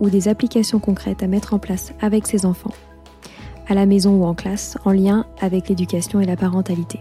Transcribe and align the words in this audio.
ou 0.00 0.10
des 0.10 0.28
applications 0.28 0.78
concrètes 0.78 1.22
à 1.22 1.26
mettre 1.26 1.54
en 1.54 1.58
place 1.58 1.92
avec 2.00 2.26
ses 2.26 2.46
enfants, 2.46 2.74
à 3.68 3.74
la 3.74 3.86
maison 3.86 4.14
ou 4.16 4.24
en 4.24 4.34
classe, 4.34 4.78
en 4.84 4.92
lien 4.92 5.26
avec 5.40 5.68
l'éducation 5.68 6.20
et 6.20 6.26
la 6.26 6.36
parentalité. 6.36 7.00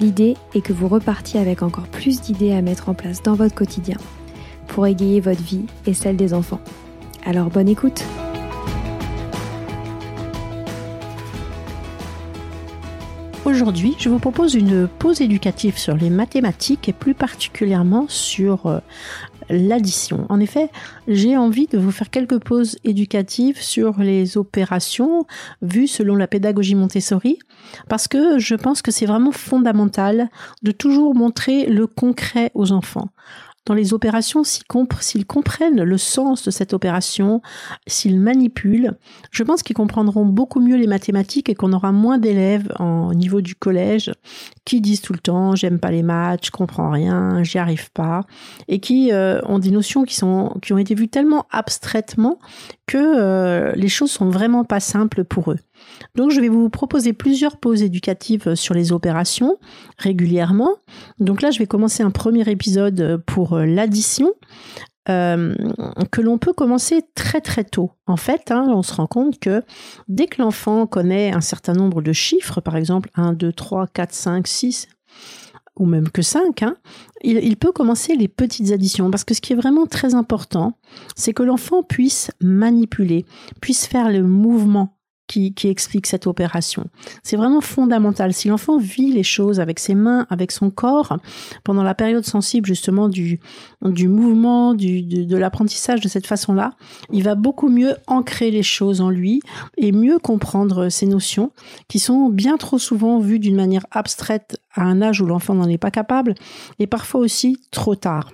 L'idée 0.00 0.36
est 0.54 0.60
que 0.60 0.72
vous 0.72 0.88
repartiez 0.88 1.40
avec 1.40 1.62
encore 1.62 1.86
plus 1.86 2.20
d'idées 2.20 2.52
à 2.52 2.62
mettre 2.62 2.88
en 2.88 2.94
place 2.94 3.22
dans 3.22 3.34
votre 3.34 3.54
quotidien 3.54 3.96
pour 4.66 4.86
égayer 4.86 5.20
votre 5.20 5.42
vie 5.42 5.66
et 5.86 5.94
celle 5.94 6.16
des 6.16 6.34
enfants. 6.34 6.60
Alors 7.24 7.48
bonne 7.48 7.68
écoute 7.68 8.04
Aujourd'hui, 13.44 13.94
je 13.98 14.08
vous 14.08 14.18
propose 14.18 14.54
une 14.54 14.88
pause 14.88 15.20
éducative 15.20 15.76
sur 15.76 15.94
les 15.94 16.08
mathématiques 16.08 16.88
et 16.88 16.94
plus 16.94 17.12
particulièrement 17.12 18.06
sur 18.08 18.66
euh, 18.66 18.78
l'addition. 19.48 20.26
En 20.28 20.40
effet, 20.40 20.70
j'ai 21.08 21.36
envie 21.36 21.66
de 21.66 21.78
vous 21.78 21.90
faire 21.90 22.10
quelques 22.10 22.38
pauses 22.38 22.78
éducatives 22.84 23.60
sur 23.60 23.98
les 24.00 24.36
opérations 24.36 25.26
vues 25.62 25.86
selon 25.86 26.16
la 26.16 26.26
pédagogie 26.26 26.74
Montessori 26.74 27.38
parce 27.88 28.08
que 28.08 28.38
je 28.38 28.54
pense 28.54 28.82
que 28.82 28.90
c'est 28.90 29.06
vraiment 29.06 29.32
fondamental 29.32 30.28
de 30.62 30.70
toujours 30.70 31.14
montrer 31.14 31.66
le 31.66 31.86
concret 31.86 32.50
aux 32.54 32.72
enfants 32.72 33.08
dans 33.66 33.74
les 33.74 33.94
opérations, 33.94 34.42
s'ils 34.44 35.26
comprennent 35.26 35.82
le 35.82 35.98
sens 35.98 36.42
de 36.42 36.50
cette 36.50 36.74
opération, 36.74 37.40
s'ils 37.86 38.20
manipulent, 38.20 38.92
je 39.30 39.42
pense 39.42 39.62
qu'ils 39.62 39.76
comprendront 39.76 40.26
beaucoup 40.26 40.60
mieux 40.60 40.76
les 40.76 40.86
mathématiques 40.86 41.48
et 41.48 41.54
qu'on 41.54 41.72
aura 41.72 41.90
moins 41.92 42.18
d'élèves 42.18 42.70
au 42.78 43.14
niveau 43.14 43.40
du 43.40 43.54
collège 43.54 44.12
qui 44.64 44.80
disent 44.80 45.00
tout 45.00 45.12
le 45.12 45.18
temps 45.18 45.54
j'aime 45.54 45.78
pas 45.78 45.90
les 45.90 46.02
maths, 46.02 46.46
je 46.46 46.50
comprends 46.50 46.90
rien, 46.90 47.42
j'y 47.42 47.58
arrive 47.58 47.90
pas, 47.92 48.24
et 48.68 48.80
qui 48.80 49.12
euh, 49.12 49.40
ont 49.46 49.58
des 49.58 49.70
notions 49.70 50.04
qui 50.04 50.14
sont 50.14 50.56
qui 50.62 50.72
ont 50.72 50.78
été 50.78 50.94
vues 50.94 51.08
tellement 51.08 51.46
abstraitement 51.50 52.38
que 52.86 52.98
euh, 52.98 53.72
les 53.76 53.88
choses 53.88 54.10
sont 54.10 54.28
vraiment 54.28 54.64
pas 54.64 54.80
simples 54.80 55.24
pour 55.24 55.52
eux. 55.52 55.58
Donc 56.14 56.30
je 56.30 56.40
vais 56.40 56.48
vous 56.48 56.68
proposer 56.68 57.12
plusieurs 57.12 57.56
pauses 57.56 57.82
éducatives 57.82 58.54
sur 58.54 58.74
les 58.74 58.92
opérations 58.92 59.58
régulièrement. 59.98 60.76
Donc 61.18 61.42
là, 61.42 61.50
je 61.50 61.58
vais 61.58 61.66
commencer 61.66 62.02
un 62.02 62.10
premier 62.10 62.48
épisode 62.48 63.22
pour 63.26 63.54
euh, 63.54 63.66
l'addition. 63.66 64.32
Euh, 65.10 65.54
que 66.12 66.22
l'on 66.22 66.38
peut 66.38 66.54
commencer 66.54 67.02
très 67.14 67.42
très 67.42 67.62
tôt. 67.62 67.90
En 68.06 68.16
fait, 68.16 68.50
hein, 68.50 68.68
on 68.70 68.82
se 68.82 68.94
rend 68.94 69.06
compte 69.06 69.38
que 69.38 69.62
dès 70.08 70.28
que 70.28 70.40
l'enfant 70.40 70.86
connaît 70.86 71.30
un 71.30 71.42
certain 71.42 71.74
nombre 71.74 72.00
de 72.00 72.14
chiffres, 72.14 72.62
par 72.62 72.74
exemple 72.74 73.10
1, 73.14 73.34
2, 73.34 73.52
3, 73.52 73.86
4, 73.88 74.14
5, 74.14 74.46
6, 74.46 74.88
ou 75.76 75.86
même 75.86 76.08
que 76.08 76.22
5, 76.22 76.62
hein, 76.62 76.76
il, 77.22 77.56
peut 77.56 77.72
commencer 77.72 78.16
les 78.16 78.28
petites 78.28 78.70
additions. 78.70 79.10
Parce 79.10 79.24
que 79.24 79.34
ce 79.34 79.40
qui 79.40 79.52
est 79.52 79.56
vraiment 79.56 79.86
très 79.86 80.14
important, 80.14 80.78
c'est 81.16 81.32
que 81.32 81.42
l'enfant 81.42 81.82
puisse 81.82 82.30
manipuler, 82.40 83.24
puisse 83.60 83.86
faire 83.86 84.10
le 84.10 84.22
mouvement 84.22 84.93
qui, 85.26 85.54
qui, 85.54 85.68
explique 85.68 86.06
cette 86.06 86.26
opération. 86.26 86.86
C'est 87.22 87.36
vraiment 87.36 87.60
fondamental. 87.60 88.32
Si 88.32 88.48
l'enfant 88.48 88.78
vit 88.78 89.12
les 89.12 89.22
choses 89.22 89.60
avec 89.60 89.78
ses 89.78 89.94
mains, 89.94 90.26
avec 90.30 90.52
son 90.52 90.70
corps, 90.70 91.18
pendant 91.64 91.82
la 91.82 91.94
période 91.94 92.24
sensible 92.24 92.66
justement 92.66 93.08
du, 93.08 93.40
du 93.82 94.08
mouvement, 94.08 94.74
du, 94.74 95.02
de, 95.02 95.24
de 95.24 95.36
l'apprentissage 95.36 96.00
de 96.00 96.08
cette 96.08 96.26
façon-là, 96.26 96.72
il 97.12 97.22
va 97.22 97.34
beaucoup 97.34 97.68
mieux 97.68 97.96
ancrer 98.06 98.50
les 98.50 98.62
choses 98.62 99.00
en 99.00 99.10
lui 99.10 99.40
et 99.76 99.92
mieux 99.92 100.18
comprendre 100.18 100.88
ces 100.88 101.06
notions 101.06 101.52
qui 101.88 101.98
sont 101.98 102.28
bien 102.28 102.56
trop 102.56 102.78
souvent 102.78 103.18
vues 103.18 103.38
d'une 103.38 103.56
manière 103.56 103.86
abstraite 103.90 104.60
à 104.74 104.82
un 104.82 105.02
âge 105.02 105.20
où 105.20 105.26
l'enfant 105.26 105.54
n'en 105.54 105.68
est 105.68 105.78
pas 105.78 105.90
capable 105.90 106.34
et 106.78 106.86
parfois 106.86 107.20
aussi 107.20 107.58
trop 107.70 107.94
tard. 107.94 108.30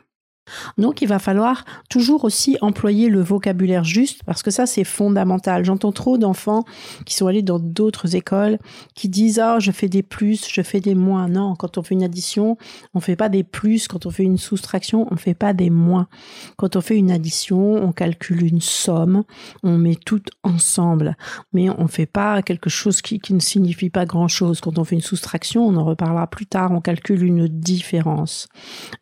Donc 0.79 1.03
il 1.03 1.09
va 1.09 1.19
falloir 1.19 1.65
toujours 1.89 2.25
aussi 2.25 2.57
employer 2.61 3.09
le 3.09 3.21
vocabulaire 3.21 3.85
juste 3.85 4.23
parce 4.25 4.43
que 4.43 4.51
ça 4.51 4.67
c'est 4.67 4.85
fondamental. 4.85 5.65
J'entends 5.65 5.93
trop 5.93 6.19
d'enfants 6.19 6.65
qui 7.07 7.15
sont 7.15 7.27
allés 7.27 7.43
dans 7.43 7.59
d'autres 7.59 8.17
écoles 8.17 8.59
qui 8.95 9.09
disent 9.09 9.39
ah 9.39 9.59
je 9.59 9.71
fais 9.71 9.89
des 9.89 10.03
plus, 10.03 10.49
je 10.49 10.63
fais 10.63 10.81
des 10.81 10.95
moins. 10.95 11.29
Non, 11.29 11.55
quand 11.55 11.79
on 11.79 11.83
fait 11.83 11.95
une 11.95 12.05
addition, 12.05 12.57
on 12.95 13.01
fait 13.01 13.17
pas 13.17 13.29
des 13.29 13.45
plus. 13.45 13.89
Quand 13.89 14.07
on 14.07 14.11
fait 14.11 14.25
une 14.25 14.39
soustraction, 14.39 15.07
on 15.11 15.17
fait 15.17 15.35
pas 15.35 15.53
des 15.53 15.71
moins. 15.71 16.09
Quand 16.57 16.77
on 16.77 16.81
fait 16.81 16.97
une 16.97 17.11
addition, 17.11 17.75
on 17.83 17.93
calcule 17.93 18.45
une 18.45 18.61
somme, 18.61 19.25
on 19.63 19.77
met 19.79 19.97
tout 19.97 20.23
ensemble, 20.43 21.17
mais 21.53 21.71
on 21.71 21.87
fait 21.87 22.07
pas 22.07 22.43
quelque 22.43 22.71
chose 22.71 23.03
qui, 23.03 23.21
qui 23.21 23.35
ne 23.35 23.41
signifie 23.41 23.91
pas 23.91 24.07
grand 24.07 24.29
chose. 24.29 24.61
Quand 24.61 24.79
on 24.79 24.85
fait 24.85 24.95
une 24.95 25.01
soustraction, 25.01 25.67
on 25.67 25.77
en 25.77 25.85
reparlera 25.85 26.27
plus 26.27 26.47
tard, 26.47 26.73
on 26.73 26.81
calcule 26.81 27.23
une 27.23 27.49
différence. 27.49 28.49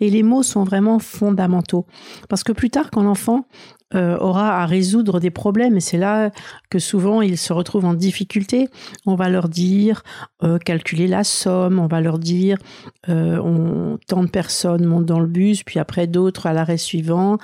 Et 0.01 0.11
les 0.11 0.23
mots 0.23 0.43
sont 0.43 0.65
vraiment 0.65 0.99
fondamentaux. 0.99 1.38
Parce 2.29 2.43
que 2.43 2.52
plus 2.52 2.70
tard, 2.70 2.90
quand 2.90 3.02
l'enfant 3.02 3.46
euh, 3.94 4.19
aura 4.19 4.61
à 4.61 4.67
résoudre 4.67 5.20
des 5.20 5.31
problèmes, 5.31 5.76
et 5.76 5.81
c'est 5.81 5.96
là 5.96 6.31
que 6.69 6.79
souvent 6.79 7.23
ils 7.23 7.38
se 7.38 7.52
retrouvent 7.52 7.87
en 7.87 7.94
difficulté, 7.94 8.69
on 9.06 9.14
va 9.14 9.29
leur 9.29 9.49
dire 9.49 10.02
euh, 10.43 10.58
calculer 10.58 11.06
la 11.06 11.25
somme, 11.25 11.79
on 11.79 11.87
va 11.87 12.00
leur 12.00 12.19
dire 12.19 12.58
euh, 13.08 13.96
tant 14.06 14.25
de 14.25 14.29
personnes 14.29 14.85
montent 14.85 15.06
dans 15.06 15.20
le 15.20 15.26
bus, 15.26 15.62
puis 15.62 15.79
après 15.79 16.06
d'autres 16.06 16.46
à 16.46 16.52
l'arrêt 16.52 16.76
suivant, 16.76 17.38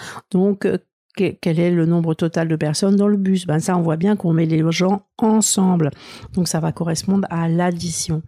quel 1.15 1.61
est 1.61 1.71
le 1.71 1.87
nombre 1.87 2.15
total 2.15 2.49
de 2.49 2.57
personnes 2.57 2.97
dans 2.97 3.09
le 3.09 3.17
bus? 3.17 3.47
Ben 3.47 3.61
ça, 3.61 3.77
on 3.77 3.83
voit 3.83 3.97
bien 3.97 4.17
qu'on 4.17 4.33
met 4.33 4.47
les 4.47 4.65
gens 4.73 5.03
ensemble. 5.19 5.91
Donc 6.33 6.49
ça 6.49 6.61
va 6.61 6.73
correspondre 6.73 7.27
à 7.31 7.49
l'addition. 7.49 8.23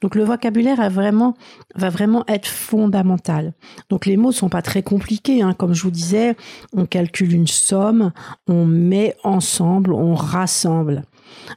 Donc 0.00 0.14
le 0.14 0.24
vocabulaire 0.24 0.90
vraiment, 0.90 1.34
va 1.74 1.90
vraiment 1.90 2.24
être 2.28 2.46
fondamental. 2.46 3.52
Donc 3.90 4.06
les 4.06 4.16
mots 4.16 4.32
sont 4.32 4.48
pas 4.48 4.62
très 4.62 4.82
compliqués. 4.82 5.42
Hein. 5.42 5.54
Comme 5.54 5.74
je 5.74 5.82
vous 5.82 5.90
disais, 5.90 6.36
on 6.72 6.86
calcule 6.86 7.32
une 7.34 7.46
somme, 7.46 8.12
on 8.48 8.64
met 8.64 9.14
ensemble, 9.22 9.92
on 9.92 10.14
rassemble. 10.14 11.04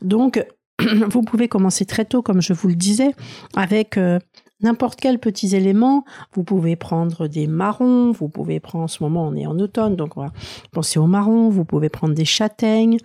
Donc 0.01 0.43
vous 1.09 1.21
pouvez 1.21 1.47
commencer 1.47 1.85
très 1.85 2.05
tôt, 2.05 2.21
comme 2.21 2.41
je 2.41 2.53
vous 2.53 2.67
le 2.67 2.75
disais, 2.75 3.11
avec 3.55 3.97
euh, 3.97 4.19
n'importe 4.63 4.99
quel 4.99 5.19
petit 5.19 5.55
élément. 5.55 6.05
Vous 6.33 6.43
pouvez 6.43 6.75
prendre 6.75 7.27
des 7.27 7.47
marrons, 7.47 8.11
vous 8.11 8.29
pouvez 8.29 8.59
prendre, 8.59 8.85
en 8.85 8.87
ce 8.87 9.03
moment 9.03 9.27
on 9.27 9.35
est 9.35 9.45
en 9.45 9.59
automne, 9.59 9.95
donc 9.95 10.17
on 10.17 10.21
va 10.21 10.31
aux 10.95 11.07
marrons, 11.07 11.49
vous 11.49 11.65
pouvez 11.65 11.89
prendre 11.89 12.13
des 12.13 12.25
châtaignes. 12.25 12.97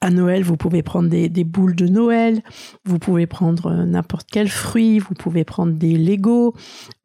À 0.00 0.10
Noël, 0.10 0.44
vous 0.44 0.56
pouvez 0.56 0.84
prendre 0.84 1.08
des, 1.08 1.44
boules 1.44 1.74
de 1.74 1.88
Noël, 1.88 2.40
vous 2.84 3.00
pouvez 3.00 3.26
prendre 3.26 3.66
euh, 3.66 3.84
n'importe 3.84 4.28
quel 4.30 4.48
fruit, 4.48 5.00
vous 5.00 5.14
pouvez 5.14 5.42
prendre 5.42 5.72
des 5.72 5.98
Legos, 5.98 6.54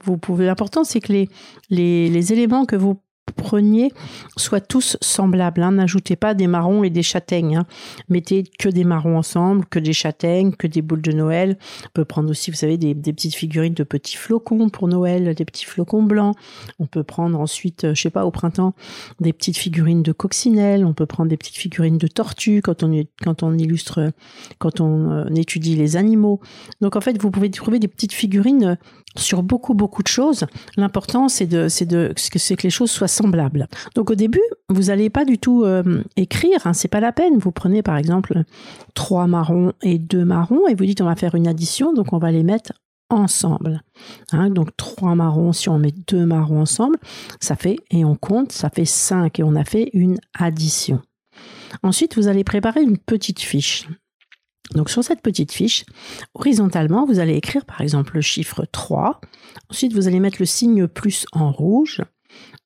vous 0.04 0.18
pouvez. 0.18 0.46
L'important, 0.46 0.84
c'est 0.84 1.00
que 1.00 1.12
les, 1.12 1.30
les, 1.72 2.08
les 2.08 2.34
éléments 2.34 2.66
que 2.66 2.76
vous 2.76 3.02
preniez 3.44 3.92
soient 4.38 4.62
tous 4.62 4.98
semblables. 5.02 5.62
Hein. 5.62 5.74
N'ajoutez 5.74 6.16
pas 6.16 6.34
des 6.34 6.48
marrons 6.48 6.84
et 6.84 6.90
des 6.90 7.04
châtaignes. 7.04 7.58
Hein. 7.58 7.66
Mettez 8.10 8.44
que 8.58 8.70
des 8.70 8.84
marrons 8.84 9.18
ensemble, 9.18 9.66
que 9.66 9.80
des 9.80 9.94
châtaignes, 9.94 10.54
que 10.54 10.66
des 10.66 10.82
boules 10.82 11.02
de 11.02 11.12
Noël. 11.12 11.58
On 11.86 11.90
peut 11.94 12.06
prendre 12.06 12.30
aussi, 12.30 12.52
vous 12.52 12.58
savez, 12.58 12.78
des, 12.78 12.96
petites 12.96 13.36
figurines 13.36 13.74
de 13.74 13.84
petits 13.84 14.18
flocons 14.18 14.70
pour 14.70 14.88
Noël, 14.88 15.36
des 15.36 15.46
petits 15.46 15.66
flocons 15.66 16.04
blancs. 16.04 16.36
On 16.80 16.86
peut 16.86 17.04
prendre 17.04 17.40
ensuite, 17.40 17.84
euh, 17.84 17.94
je 17.94 18.02
sais 18.02 18.10
pas, 18.10 18.26
au 18.26 18.32
printemps, 18.32 18.74
des 19.20 19.34
petites 19.34 19.58
figurines 19.58 20.04
de 20.04 20.12
coccinelle. 20.12 20.86
On 20.86 20.94
peut 20.94 21.06
prendre 21.06 21.30
des 21.30 21.38
petites 21.38 21.58
figurines 21.58 21.98
de 21.98 22.08
tortues 22.08 22.62
quand 22.62 22.84
on, 22.84 23.04
quand 23.22 23.44
on 23.44 23.58
illustre, 23.58 24.12
quand 24.58 24.82
on 24.82 25.12
euh, 25.12 25.26
étudie 25.36 25.76
les 25.76 25.96
animaux. 25.98 26.40
Donc 26.82 26.96
en 26.96 27.02
fait, 27.02 27.22
vous 27.22 27.30
pouvez 27.30 27.52
trouver 27.52 27.80
des 27.80 27.88
petites 27.88 28.14
figurines 28.14 28.78
sur 29.16 29.44
beaucoup 29.44 29.74
beaucoup 29.74 30.04
de 30.04 30.08
choses. 30.08 30.46
L'important 30.78 31.28
c'est 31.30 31.48
de 31.48 31.68
c'est 31.68 31.86
de 31.86 32.14
que 32.16 32.64
les 32.64 32.70
choses 32.70 32.92
soient 32.92 33.08
semblables. 33.08 33.68
Donc 33.96 34.10
au 34.10 34.16
début, 34.16 34.42
vous 34.70 34.84
n'allez 34.84 35.10
pas 35.10 35.26
du 35.26 35.38
tout 35.38 35.64
euh, 35.64 36.04
écrire, 36.16 36.66
hein, 36.66 36.74
c'est 36.74 36.88
pas 36.88 37.00
la 37.00 37.12
peine. 37.12 37.38
Vous 37.38 37.52
prenez 37.52 37.82
par 37.84 37.98
exemple 37.98 38.44
trois 38.94 39.28
marrons 39.28 39.74
et 39.82 40.00
deux 40.00 40.26
marrons 40.26 40.68
et 40.68 40.76
vous 40.76 40.86
dites 40.86 41.02
on 41.02 41.06
va 41.06 41.16
faire 41.16 41.36
une 41.36 41.48
addition, 41.48 41.94
donc 41.94 42.14
on 42.14 42.18
va 42.18 42.32
les 42.32 42.44
mettre 42.44 42.74
ensemble. 43.10 43.82
Hein, 44.32 44.50
donc 44.50 44.76
trois 44.78 45.16
marrons, 45.16 45.54
si 45.54 45.70
on 45.70 45.78
met 45.78 45.94
deux 46.08 46.26
marrons 46.26 46.62
ensemble, 46.62 46.98
ça 47.40 47.56
fait, 47.56 47.78
et 47.92 48.04
on 48.06 48.16
compte, 48.16 48.52
ça 48.52 48.70
fait 48.70 48.86
cinq 48.86 49.40
et 49.40 49.44
on 49.44 49.56
a 49.56 49.64
fait 49.64 49.90
une 49.94 50.18
addition. 50.38 51.02
Ensuite, 51.82 52.16
vous 52.16 52.28
allez 52.28 52.44
préparer 52.44 52.82
une 52.82 52.98
petite 52.98 53.40
fiche. 53.40 53.88
Donc 54.72 54.90
sur 54.90 55.04
cette 55.04 55.22
petite 55.22 55.52
fiche, 55.52 55.86
horizontalement, 56.34 57.06
vous 57.06 57.20
allez 57.20 57.36
écrire 57.36 57.66
par 57.66 57.82
exemple 57.82 58.16
le 58.16 58.22
chiffre 58.22 58.66
3. 58.72 59.22
Ensuite, 59.70 59.94
vous 59.94 60.08
allez 60.08 60.20
mettre 60.20 60.38
le 60.40 60.46
signe 60.46 60.88
plus 60.88 61.26
en 61.32 61.52
rouge. 61.52 62.02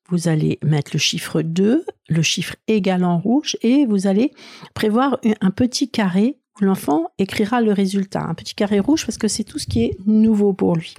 Vous 0.08 0.28
allez 0.28 0.58
mettre 0.62 0.92
le 0.94 0.98
chiffre 0.98 1.42
2, 1.42 1.84
le 2.08 2.22
chiffre 2.22 2.56
égal 2.66 3.04
en 3.04 3.18
rouge 3.18 3.58
et 3.60 3.84
vous 3.84 4.06
allez 4.06 4.32
prévoir 4.72 5.18
un 5.42 5.50
petit 5.50 5.90
carré 5.90 6.38
où 6.58 6.64
l'enfant 6.64 7.08
écrira 7.18 7.60
le 7.60 7.72
résultat. 7.72 8.22
Un 8.22 8.34
petit 8.34 8.54
carré 8.54 8.80
rouge 8.80 9.04
parce 9.04 9.18
que 9.18 9.28
c'est 9.28 9.44
tout 9.44 9.58
ce 9.58 9.66
qui 9.66 9.82
est 9.82 9.98
nouveau 10.06 10.54
pour 10.54 10.76
lui. 10.76 10.94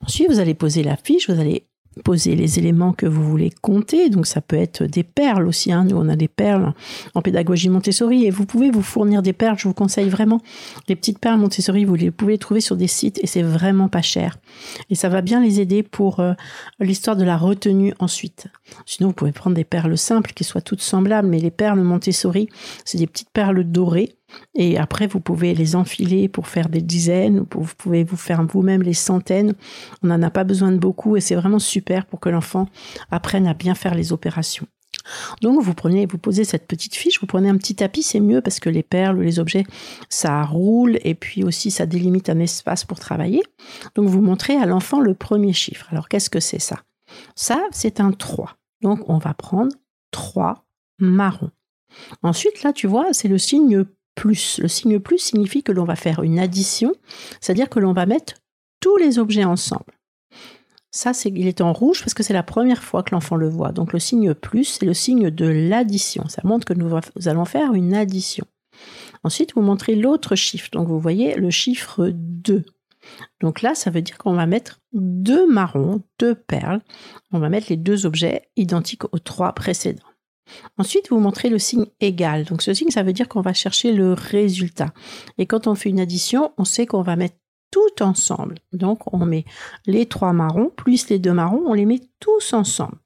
Ensuite, 0.00 0.30
vous 0.30 0.40
allez 0.40 0.54
poser 0.54 0.82
la 0.82 0.96
fiche, 0.96 1.28
vous 1.28 1.38
allez 1.38 1.66
poser 2.04 2.36
les 2.36 2.58
éléments 2.58 2.92
que 2.92 3.06
vous 3.06 3.22
voulez 3.22 3.50
compter. 3.62 4.10
Donc 4.10 4.26
ça 4.26 4.40
peut 4.40 4.56
être 4.56 4.84
des 4.84 5.02
perles 5.02 5.46
aussi. 5.46 5.72
Hein. 5.72 5.84
Nous, 5.84 5.96
on 5.96 6.08
a 6.08 6.16
des 6.16 6.28
perles 6.28 6.72
en 7.14 7.22
pédagogie 7.22 7.68
Montessori 7.68 8.26
et 8.26 8.30
vous 8.30 8.46
pouvez 8.46 8.70
vous 8.70 8.82
fournir 8.82 9.22
des 9.22 9.32
perles. 9.32 9.58
Je 9.58 9.68
vous 9.68 9.74
conseille 9.74 10.08
vraiment 10.08 10.40
les 10.88 10.96
petites 10.96 11.18
perles 11.18 11.38
Montessori. 11.38 11.84
Vous 11.84 11.94
les 11.94 12.10
pouvez 12.10 12.38
trouver 12.38 12.60
sur 12.60 12.76
des 12.76 12.86
sites 12.86 13.18
et 13.22 13.26
c'est 13.26 13.42
vraiment 13.42 13.88
pas 13.88 14.02
cher. 14.02 14.38
Et 14.90 14.94
ça 14.94 15.08
va 15.08 15.22
bien 15.22 15.40
les 15.40 15.60
aider 15.60 15.82
pour 15.82 16.20
euh, 16.20 16.34
l'histoire 16.80 17.16
de 17.16 17.24
la 17.24 17.36
retenue 17.36 17.94
ensuite. 17.98 18.48
Sinon, 18.84 19.08
vous 19.08 19.14
pouvez 19.14 19.32
prendre 19.32 19.56
des 19.56 19.64
perles 19.64 19.96
simples 19.96 20.32
qui 20.34 20.44
soient 20.44 20.60
toutes 20.60 20.82
semblables, 20.82 21.28
mais 21.28 21.38
les 21.38 21.50
perles 21.50 21.80
Montessori, 21.80 22.48
c'est 22.84 22.98
des 22.98 23.06
petites 23.06 23.30
perles 23.30 23.64
dorées 23.64 24.16
et 24.54 24.78
après, 24.78 25.06
vous 25.06 25.20
pouvez 25.20 25.54
les 25.54 25.76
enfiler 25.76 26.28
pour 26.28 26.48
faire 26.48 26.68
des 26.68 26.80
dizaines, 26.80 27.44
vous 27.50 27.74
pouvez 27.76 28.04
vous 28.04 28.16
faire 28.16 28.42
vous-même 28.44 28.82
les 28.82 28.94
centaines. 28.94 29.54
On 30.02 30.08
n'en 30.08 30.22
a 30.22 30.30
pas 30.30 30.44
besoin 30.44 30.72
de 30.72 30.78
beaucoup 30.78 31.16
et 31.16 31.20
c'est 31.20 31.34
vraiment 31.34 31.58
super 31.58 32.06
pour 32.06 32.20
que 32.20 32.28
l'enfant 32.28 32.68
apprenne 33.10 33.46
à 33.46 33.54
bien 33.54 33.74
faire 33.74 33.94
les 33.94 34.12
opérations. 34.12 34.66
Donc 35.42 35.62
vous 35.62 35.74
prenez, 35.74 36.06
vous 36.06 36.18
posez 36.18 36.44
cette 36.44 36.66
petite 36.66 36.96
fiche, 36.96 37.20
vous 37.20 37.26
prenez 37.26 37.48
un 37.48 37.56
petit 37.56 37.74
tapis, 37.74 38.02
c'est 38.02 38.18
mieux 38.20 38.40
parce 38.40 38.60
que 38.60 38.70
les 38.70 38.82
perles 38.82 39.18
ou 39.18 39.20
les 39.20 39.38
objets, 39.38 39.64
ça 40.08 40.42
roule 40.42 40.98
et 41.02 41.14
puis 41.14 41.44
aussi 41.44 41.70
ça 41.70 41.86
délimite 41.86 42.28
un 42.28 42.40
espace 42.40 42.84
pour 42.84 42.98
travailler. 42.98 43.42
Donc 43.94 44.08
vous 44.08 44.22
montrez 44.22 44.56
à 44.56 44.66
l'enfant 44.66 45.00
le 45.00 45.14
premier 45.14 45.52
chiffre. 45.52 45.86
Alors 45.90 46.08
qu'est-ce 46.08 46.30
que 46.30 46.40
c'est 46.40 46.58
ça? 46.58 46.80
Ça, 47.34 47.62
c'est 47.70 48.00
un 48.00 48.10
3. 48.10 48.56
Donc 48.82 49.08
on 49.08 49.18
va 49.18 49.34
prendre 49.34 49.72
3 50.10 50.64
marrons. 50.98 51.50
Ensuite, 52.22 52.62
là, 52.62 52.72
tu 52.72 52.86
vois, 52.86 53.12
c'est 53.12 53.28
le 53.28 53.38
signe 53.38 53.84
Le 54.24 54.68
signe 54.68 54.98
plus 54.98 55.18
signifie 55.18 55.62
que 55.62 55.72
l'on 55.72 55.84
va 55.84 55.96
faire 55.96 56.22
une 56.22 56.38
addition, 56.38 56.92
c'est-à-dire 57.40 57.68
que 57.68 57.78
l'on 57.78 57.92
va 57.92 58.06
mettre 58.06 58.34
tous 58.80 58.96
les 58.96 59.18
objets 59.18 59.44
ensemble. 59.44 59.92
Ça, 60.90 61.12
il 61.26 61.46
est 61.46 61.60
en 61.60 61.72
rouge 61.72 62.00
parce 62.00 62.14
que 62.14 62.22
c'est 62.22 62.32
la 62.32 62.42
première 62.42 62.82
fois 62.82 63.02
que 63.02 63.14
l'enfant 63.14 63.36
le 63.36 63.48
voit. 63.48 63.72
Donc 63.72 63.92
le 63.92 63.98
signe 63.98 64.32
plus, 64.32 64.64
c'est 64.64 64.86
le 64.86 64.94
signe 64.94 65.30
de 65.30 65.46
l'addition. 65.46 66.26
Ça 66.28 66.40
montre 66.44 66.64
que 66.64 66.72
nous 66.72 66.90
allons 67.26 67.44
faire 67.44 67.74
une 67.74 67.94
addition. 67.94 68.46
Ensuite, 69.22 69.54
vous 69.54 69.60
montrez 69.60 69.94
l'autre 69.94 70.36
chiffre. 70.36 70.70
Donc 70.72 70.88
vous 70.88 70.98
voyez 70.98 71.34
le 71.34 71.50
chiffre 71.50 72.10
2. 72.12 72.64
Donc 73.40 73.62
là, 73.62 73.74
ça 73.74 73.90
veut 73.90 74.02
dire 74.02 74.18
qu'on 74.18 74.32
va 74.32 74.46
mettre 74.46 74.80
deux 74.92 75.46
marrons, 75.46 76.02
deux 76.18 76.34
perles. 76.34 76.80
On 77.32 77.38
va 77.38 77.48
mettre 77.48 77.66
les 77.68 77.76
deux 77.76 78.06
objets 78.06 78.48
identiques 78.56 79.04
aux 79.12 79.18
trois 79.18 79.52
précédents. 79.52 80.02
Ensuite, 80.78 81.10
vous 81.10 81.18
montrez 81.18 81.48
le 81.48 81.58
signe 81.58 81.86
égal. 82.00 82.44
Donc 82.44 82.62
ce 82.62 82.74
signe, 82.74 82.90
ça 82.90 83.02
veut 83.02 83.12
dire 83.12 83.28
qu'on 83.28 83.40
va 83.40 83.52
chercher 83.52 83.92
le 83.92 84.12
résultat. 84.12 84.92
Et 85.38 85.46
quand 85.46 85.66
on 85.66 85.74
fait 85.74 85.90
une 85.90 86.00
addition, 86.00 86.52
on 86.58 86.64
sait 86.64 86.86
qu'on 86.86 87.02
va 87.02 87.16
mettre 87.16 87.36
tout 87.70 88.02
ensemble. 88.02 88.56
Donc 88.72 89.12
on 89.12 89.24
met 89.26 89.44
les 89.86 90.06
trois 90.06 90.32
marrons 90.32 90.70
plus 90.74 91.08
les 91.08 91.18
deux 91.18 91.32
marrons, 91.32 91.62
on 91.66 91.74
les 91.74 91.86
met 91.86 92.00
tous 92.20 92.52
ensemble. 92.52 92.96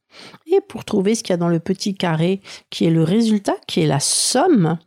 Et 0.47 0.61
pour 0.61 0.85
trouver 0.85 1.15
ce 1.15 1.23
qu'il 1.23 1.33
y 1.33 1.35
a 1.35 1.39
dans 1.39 1.49
le 1.49 1.61
petit 1.61 1.95
carré, 1.95 2.41
qui 2.69 2.85
est 2.85 2.91
le 2.91 3.05
résultat, 3.05 3.55
qui 3.67 3.81
est 3.81 3.87
la 3.87 4.01
somme, 4.01 4.79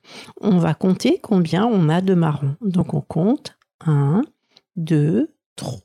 on 0.42 0.58
va 0.58 0.74
compter 0.74 1.20
combien 1.22 1.66
on 1.66 1.90
a 1.90 2.02
de 2.02 2.14
marrons. 2.14 2.56
Donc 2.62 2.94
on 2.94 3.02
compte 3.02 3.58
1, 3.86 4.22
2, 4.76 5.30
3, 5.56 5.80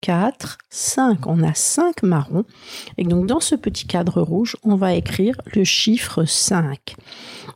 4, 0.00 0.58
5. 0.70 1.26
On 1.26 1.42
a 1.42 1.54
5 1.54 2.02
marrons. 2.02 2.44
Et 2.98 3.04
donc 3.04 3.26
dans 3.26 3.40
ce 3.40 3.54
petit 3.54 3.86
cadre 3.86 4.22
rouge, 4.22 4.56
on 4.62 4.76
va 4.76 4.94
écrire 4.94 5.40
le 5.54 5.64
chiffre 5.64 6.24
5. 6.24 6.96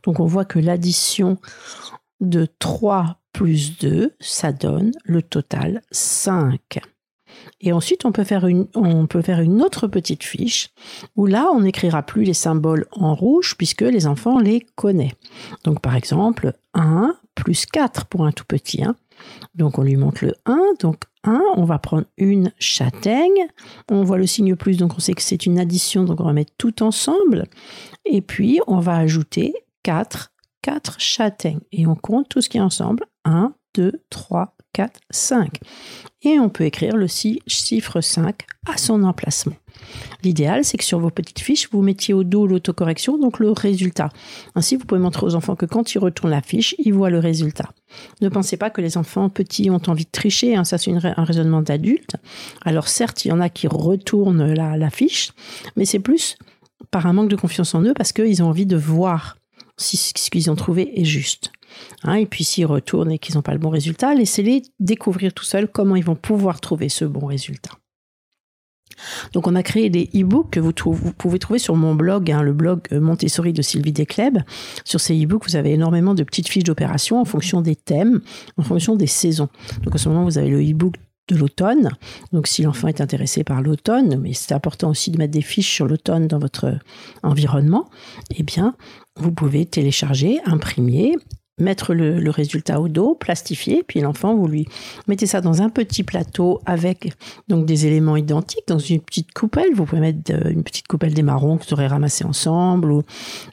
Donc 0.04 0.20
on 0.20 0.26
voit 0.26 0.44
que 0.44 0.58
l'addition 0.58 1.38
de 2.20 2.46
3 2.58 3.18
plus 3.32 3.78
2, 3.78 4.12
ça 4.20 4.52
donne 4.52 4.92
le 5.04 5.22
total 5.22 5.82
5. 5.90 6.80
Et 7.60 7.72
ensuite, 7.72 8.04
on 8.04 8.12
peut, 8.12 8.24
faire 8.24 8.46
une, 8.46 8.66
on 8.74 9.06
peut 9.06 9.22
faire 9.22 9.40
une 9.40 9.62
autre 9.62 9.86
petite 9.88 10.22
fiche 10.22 10.68
où 11.16 11.26
là, 11.26 11.50
on 11.52 11.62
n'écrira 11.62 12.02
plus 12.02 12.24
les 12.24 12.34
symboles 12.34 12.86
en 12.92 13.14
rouge 13.14 13.56
puisque 13.56 13.82
les 13.82 14.06
enfants 14.06 14.38
les 14.38 14.66
connaissent. 14.76 15.14
Donc, 15.64 15.80
par 15.80 15.96
exemple, 15.96 16.54
1 16.74 17.16
plus 17.34 17.66
4 17.66 18.06
pour 18.06 18.24
un 18.24 18.32
tout 18.32 18.44
petit. 18.44 18.84
1. 18.84 18.94
Donc, 19.54 19.78
on 19.78 19.82
lui 19.82 19.96
montre 19.96 20.24
le 20.24 20.34
1. 20.46 20.60
Donc, 20.80 21.04
1, 21.24 21.40
on 21.56 21.64
va 21.64 21.78
prendre 21.78 22.06
une 22.16 22.52
châtaigne. 22.58 23.48
On 23.90 24.04
voit 24.04 24.18
le 24.18 24.26
signe 24.26 24.56
plus, 24.56 24.76
donc 24.76 24.94
on 24.96 25.00
sait 25.00 25.14
que 25.14 25.22
c'est 25.22 25.46
une 25.46 25.58
addition, 25.58 26.04
donc 26.04 26.20
on 26.20 26.24
va 26.24 26.32
mettre 26.32 26.52
tout 26.58 26.82
ensemble. 26.82 27.44
Et 28.04 28.20
puis, 28.20 28.60
on 28.66 28.78
va 28.78 28.96
ajouter 28.96 29.54
4, 29.82 30.32
4 30.62 31.00
châtaignes. 31.00 31.60
Et 31.72 31.86
on 31.86 31.94
compte 31.94 32.28
tout 32.28 32.40
ce 32.40 32.48
qui 32.48 32.58
est 32.58 32.62
ensemble. 32.62 33.04
1, 33.24 33.54
2, 33.74 33.92
3, 34.10 34.56
4, 34.74 35.00
5. 35.10 35.58
Et 36.22 36.38
on 36.38 36.50
peut 36.50 36.64
écrire 36.64 36.96
le 36.96 37.06
chiffre 37.06 38.00
5 38.00 38.42
à 38.66 38.76
son 38.76 39.02
emplacement. 39.02 39.56
L'idéal, 40.22 40.64
c'est 40.64 40.78
que 40.78 40.84
sur 40.84 40.98
vos 40.98 41.10
petites 41.10 41.40
fiches, 41.40 41.68
vous 41.70 41.82
mettiez 41.82 42.14
au 42.14 42.24
dos 42.24 42.46
l'autocorrection, 42.46 43.18
donc 43.18 43.38
le 43.38 43.50
résultat. 43.50 44.08
Ainsi, 44.54 44.76
vous 44.76 44.84
pouvez 44.84 45.00
montrer 45.00 45.26
aux 45.26 45.34
enfants 45.34 45.56
que 45.56 45.66
quand 45.66 45.94
ils 45.94 45.98
retournent 45.98 46.30
la 46.30 46.42
fiche, 46.42 46.74
ils 46.78 46.92
voient 46.92 47.10
le 47.10 47.18
résultat. 47.18 47.70
Ne 48.20 48.28
pensez 48.28 48.56
pas 48.56 48.70
que 48.70 48.80
les 48.80 48.96
enfants 48.96 49.28
petits 49.28 49.70
ont 49.70 49.80
envie 49.86 50.04
de 50.04 50.10
tricher, 50.10 50.56
hein, 50.56 50.64
ça 50.64 50.78
c'est 50.78 50.92
un 50.92 51.24
raisonnement 51.24 51.62
d'adulte. 51.62 52.16
Alors 52.64 52.88
certes, 52.88 53.24
il 53.24 53.28
y 53.28 53.32
en 53.32 53.40
a 53.40 53.48
qui 53.48 53.66
retournent 53.66 54.52
la, 54.52 54.90
fiche, 54.90 55.32
mais 55.76 55.84
c'est 55.84 55.98
plus 55.98 56.36
par 56.90 57.06
un 57.06 57.12
manque 57.12 57.30
de 57.30 57.36
confiance 57.36 57.74
en 57.74 57.82
eux 57.82 57.94
parce 57.94 58.12
qu'ils 58.12 58.42
ont 58.42 58.48
envie 58.48 58.66
de 58.66 58.76
voir 58.76 59.36
si 59.76 59.96
ce 59.96 60.30
qu'ils 60.30 60.50
ont 60.50 60.56
trouvé 60.56 61.00
est 61.00 61.04
juste. 61.04 61.52
Hein, 62.02 62.14
et 62.14 62.26
puis 62.26 62.44
s'ils 62.44 62.66
retournent 62.66 63.12
et 63.12 63.18
qu'ils 63.18 63.34
n'ont 63.36 63.42
pas 63.42 63.52
le 63.52 63.58
bon 63.58 63.70
résultat, 63.70 64.14
laissez-les 64.14 64.62
découvrir 64.80 65.32
tout 65.32 65.44
seuls 65.44 65.68
comment 65.68 65.96
ils 65.96 66.04
vont 66.04 66.16
pouvoir 66.16 66.60
trouver 66.60 66.88
ce 66.88 67.04
bon 67.04 67.26
résultat. 67.26 67.72
Donc 69.32 69.46
on 69.46 69.54
a 69.54 69.62
créé 69.62 69.90
des 69.90 70.08
e-books 70.14 70.50
que 70.50 70.60
vous, 70.60 70.72
pouvez 70.72 71.38
trouver 71.38 71.58
sur 71.58 71.74
mon 71.74 71.94
blog, 71.94 72.30
hein, 72.30 72.42
le 72.42 72.52
blog 72.52 72.80
euh, 72.92 73.00
Montessori 73.00 73.52
de 73.52 73.62
Sylvie 73.62 73.92
Descleb. 73.92 74.38
Sur 74.84 75.00
ces 75.00 75.20
e-books, 75.20 75.48
vous 75.48 75.56
avez 75.56 75.72
énormément 75.72 76.14
de 76.14 76.22
petites 76.22 76.48
fiches 76.48 76.64
d'opération 76.64 77.20
en 77.20 77.24
fonction 77.24 77.60
des 77.60 77.76
thèmes, 77.76 78.20
en 78.56 78.62
fonction 78.62 78.96
des 78.96 79.06
saisons. 79.06 79.48
Donc 79.82 79.94
en 79.94 79.98
ce 79.98 80.08
moment, 80.08 80.24
vous 80.24 80.38
avez 80.38 80.50
le 80.50 80.60
e-book 80.62 80.94
de 81.28 81.36
l'automne. 81.36 81.90
Donc 82.32 82.46
si 82.46 82.62
l'enfant 82.62 82.88
est 82.88 83.00
intéressé 83.00 83.44
par 83.44 83.62
l'automne, 83.62 84.18
mais 84.20 84.32
c'est 84.34 84.52
important 84.52 84.90
aussi 84.90 85.10
de 85.10 85.18
mettre 85.18 85.32
des 85.32 85.42
fiches 85.42 85.72
sur 85.72 85.86
l'automne 85.86 86.28
dans 86.28 86.38
votre 86.38 86.78
environnement, 87.22 87.88
eh 88.36 88.42
bien, 88.42 88.76
vous 89.16 89.32
pouvez 89.32 89.64
télécharger, 89.64 90.40
imprimer 90.44 91.16
mettre 91.58 91.94
le, 91.94 92.30
résultat 92.30 92.80
au 92.80 92.88
dos, 92.88 93.14
plastifier, 93.14 93.84
puis 93.86 94.00
l'enfant, 94.00 94.34
vous 94.34 94.48
lui 94.48 94.66
mettez 95.06 95.26
ça 95.26 95.40
dans 95.40 95.62
un 95.62 95.68
petit 95.68 96.02
plateau 96.02 96.60
avec 96.66 97.12
donc 97.46 97.64
des 97.64 97.86
éléments 97.86 98.16
identiques, 98.16 98.66
dans 98.66 98.78
une 98.78 99.00
petite 99.00 99.32
coupelle. 99.32 99.72
Vous 99.74 99.84
pouvez 99.84 100.00
mettre 100.00 100.32
euh, 100.32 100.50
une 100.50 100.64
petite 100.64 100.88
coupelle 100.88 101.14
des 101.14 101.22
marrons 101.22 101.56
que 101.56 101.64
vous 101.64 101.72
aurez 101.72 101.86
ramassés 101.86 102.24
ensemble, 102.24 103.02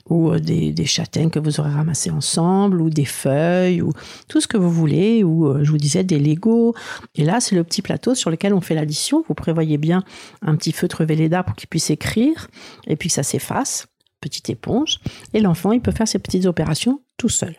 ou, 0.08 0.30
euh, 0.30 0.40
des, 0.40 0.72
des, 0.72 0.84
châtaignes 0.84 1.30
que 1.30 1.38
vous 1.38 1.60
aurez 1.60 1.70
ramassés 1.70 2.10
ensemble, 2.10 2.80
ou 2.80 2.90
des 2.90 3.04
feuilles, 3.04 3.82
ou 3.82 3.92
tout 4.28 4.40
ce 4.40 4.48
que 4.48 4.56
vous 4.56 4.70
voulez, 4.70 5.22
ou 5.22 5.46
euh, 5.46 5.62
je 5.62 5.70
vous 5.70 5.78
disais 5.78 6.02
des 6.02 6.18
Legos. 6.18 6.74
Et 7.14 7.24
là, 7.24 7.38
c'est 7.40 7.54
le 7.54 7.62
petit 7.62 7.82
plateau 7.82 8.16
sur 8.16 8.30
lequel 8.30 8.52
on 8.52 8.60
fait 8.60 8.74
l'addition. 8.74 9.24
Vous 9.28 9.34
prévoyez 9.34 9.78
bien 9.78 10.02
un 10.42 10.56
petit 10.56 10.72
feutre 10.72 11.04
Velleda 11.04 11.44
pour 11.44 11.54
qu'il 11.54 11.68
puisse 11.68 11.90
écrire, 11.90 12.48
et 12.88 12.96
puis 12.96 13.10
ça 13.10 13.22
s'efface, 13.22 13.86
petite 14.20 14.50
éponge, 14.50 14.98
et 15.34 15.40
l'enfant, 15.40 15.70
il 15.70 15.80
peut 15.80 15.92
faire 15.92 16.08
ses 16.08 16.18
petites 16.18 16.46
opérations 16.46 17.00
tout 17.16 17.28
seul. 17.28 17.54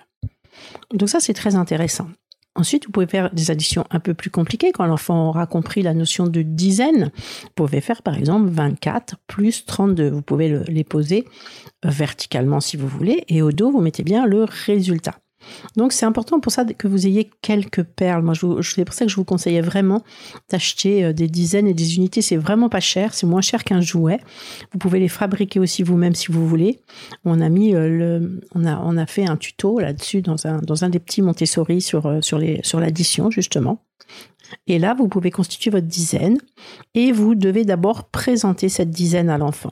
Donc 0.94 1.10
ça, 1.10 1.20
c'est 1.20 1.34
très 1.34 1.56
intéressant. 1.56 2.08
Ensuite, 2.56 2.86
vous 2.86 2.92
pouvez 2.92 3.08
faire 3.08 3.34
des 3.34 3.50
additions 3.50 3.84
un 3.90 4.00
peu 4.00 4.14
plus 4.14 4.30
compliquées. 4.30 4.72
Quand 4.72 4.86
l'enfant 4.86 5.30
aura 5.30 5.48
compris 5.48 5.82
la 5.82 5.96
notion 5.96 6.28
de 6.28 6.44
dizaine, 6.44 7.12
vous 7.16 7.50
pouvez 7.56 7.82
faire 7.82 8.04
par 8.04 8.16
exemple 8.16 8.48
24 8.50 9.16
plus 9.26 9.66
32. 9.66 10.10
Vous 10.10 10.22
pouvez 10.22 10.60
les 10.68 10.84
poser 10.84 11.26
verticalement 11.84 12.60
si 12.60 12.78
vous 12.78 12.88
voulez 12.88 13.24
et 13.28 13.42
au 13.42 13.52
dos, 13.52 13.72
vous 13.72 13.82
mettez 13.82 14.04
bien 14.04 14.28
le 14.28 14.44
résultat. 14.44 15.16
Donc 15.76 15.94
c'est 15.94 16.06
important 16.06 16.40
pour 16.40 16.52
ça 16.52 16.66
que 16.66 16.88
vous 16.88 17.08
ayez 17.08 17.30
quelques 17.42 17.84
perles. 17.84 18.24
Moi, 18.24 18.34
c'est 18.36 18.86
pour 18.86 18.94
ça 18.94 19.06
que 19.06 19.12
je 19.12 19.16
vous 19.16 19.24
conseillais 19.24 19.62
vraiment 19.62 20.04
d'acheter 20.50 21.04
euh, 21.04 21.14
des 21.14 21.28
dizaines 21.28 21.68
et 21.68 21.74
des 21.74 21.98
unités. 21.98 22.22
C'est 22.22 22.38
vraiment 22.38 22.70
pas 22.70 22.80
cher, 22.80 23.14
c'est 23.14 23.28
moins 23.28 23.42
cher 23.42 23.64
qu'un 23.64 23.82
jouet. 23.82 24.20
Vous 24.72 24.80
pouvez 24.80 25.00
les 25.00 25.10
fabriquer 25.10 25.60
aussi 25.60 25.84
vous-même 25.84 26.16
si 26.16 26.32
vous 26.32 26.48
voulez. 26.48 26.80
On 27.26 27.42
a 27.42 27.50
euh, 27.50 28.40
on 28.56 28.98
a, 28.98 29.06
fait 29.06 29.28
un 29.28 29.38
tuto 29.38 29.80
là-dessus 29.80 30.22
dans 30.22 30.46
un, 30.48 30.90
des 30.90 31.00
petits 31.00 31.22
Montessori 31.22 31.86
euh, 31.94 32.22
sur 32.22 32.80
l'addition 32.80 33.30
justement. 33.30 33.80
Et 34.68 34.80
là, 34.80 34.94
vous 34.94 35.08
pouvez 35.08 35.32
constituer 35.32 35.72
votre 35.72 35.88
dizaine 35.88 36.38
et 36.94 37.12
vous 37.12 37.36
devez 37.36 37.66
d'abord 37.66 38.06
présenter 38.06 38.70
cette 38.70 38.92
dizaine 38.92 39.30
à 39.30 39.38
l'enfant. 39.38 39.72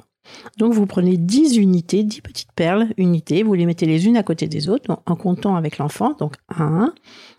Donc 0.58 0.74
vous 0.74 0.86
prenez 0.86 1.18
10 1.18 1.58
unités, 1.58 2.04
10 2.04 2.22
petites 2.22 2.52
perles, 2.54 2.94
unités, 2.98 3.44
vous 3.44 3.54
les 3.54 3.66
mettez 3.66 3.86
les 3.86 4.06
unes 4.06 4.18
à 4.18 4.24
côté 4.24 4.48
des 4.48 4.70
autres 4.70 5.02
en 5.06 5.16
comptant 5.16 5.56
avec 5.56 5.78
l'enfant. 5.78 6.14
Donc 6.14 6.36
1, 6.50 6.94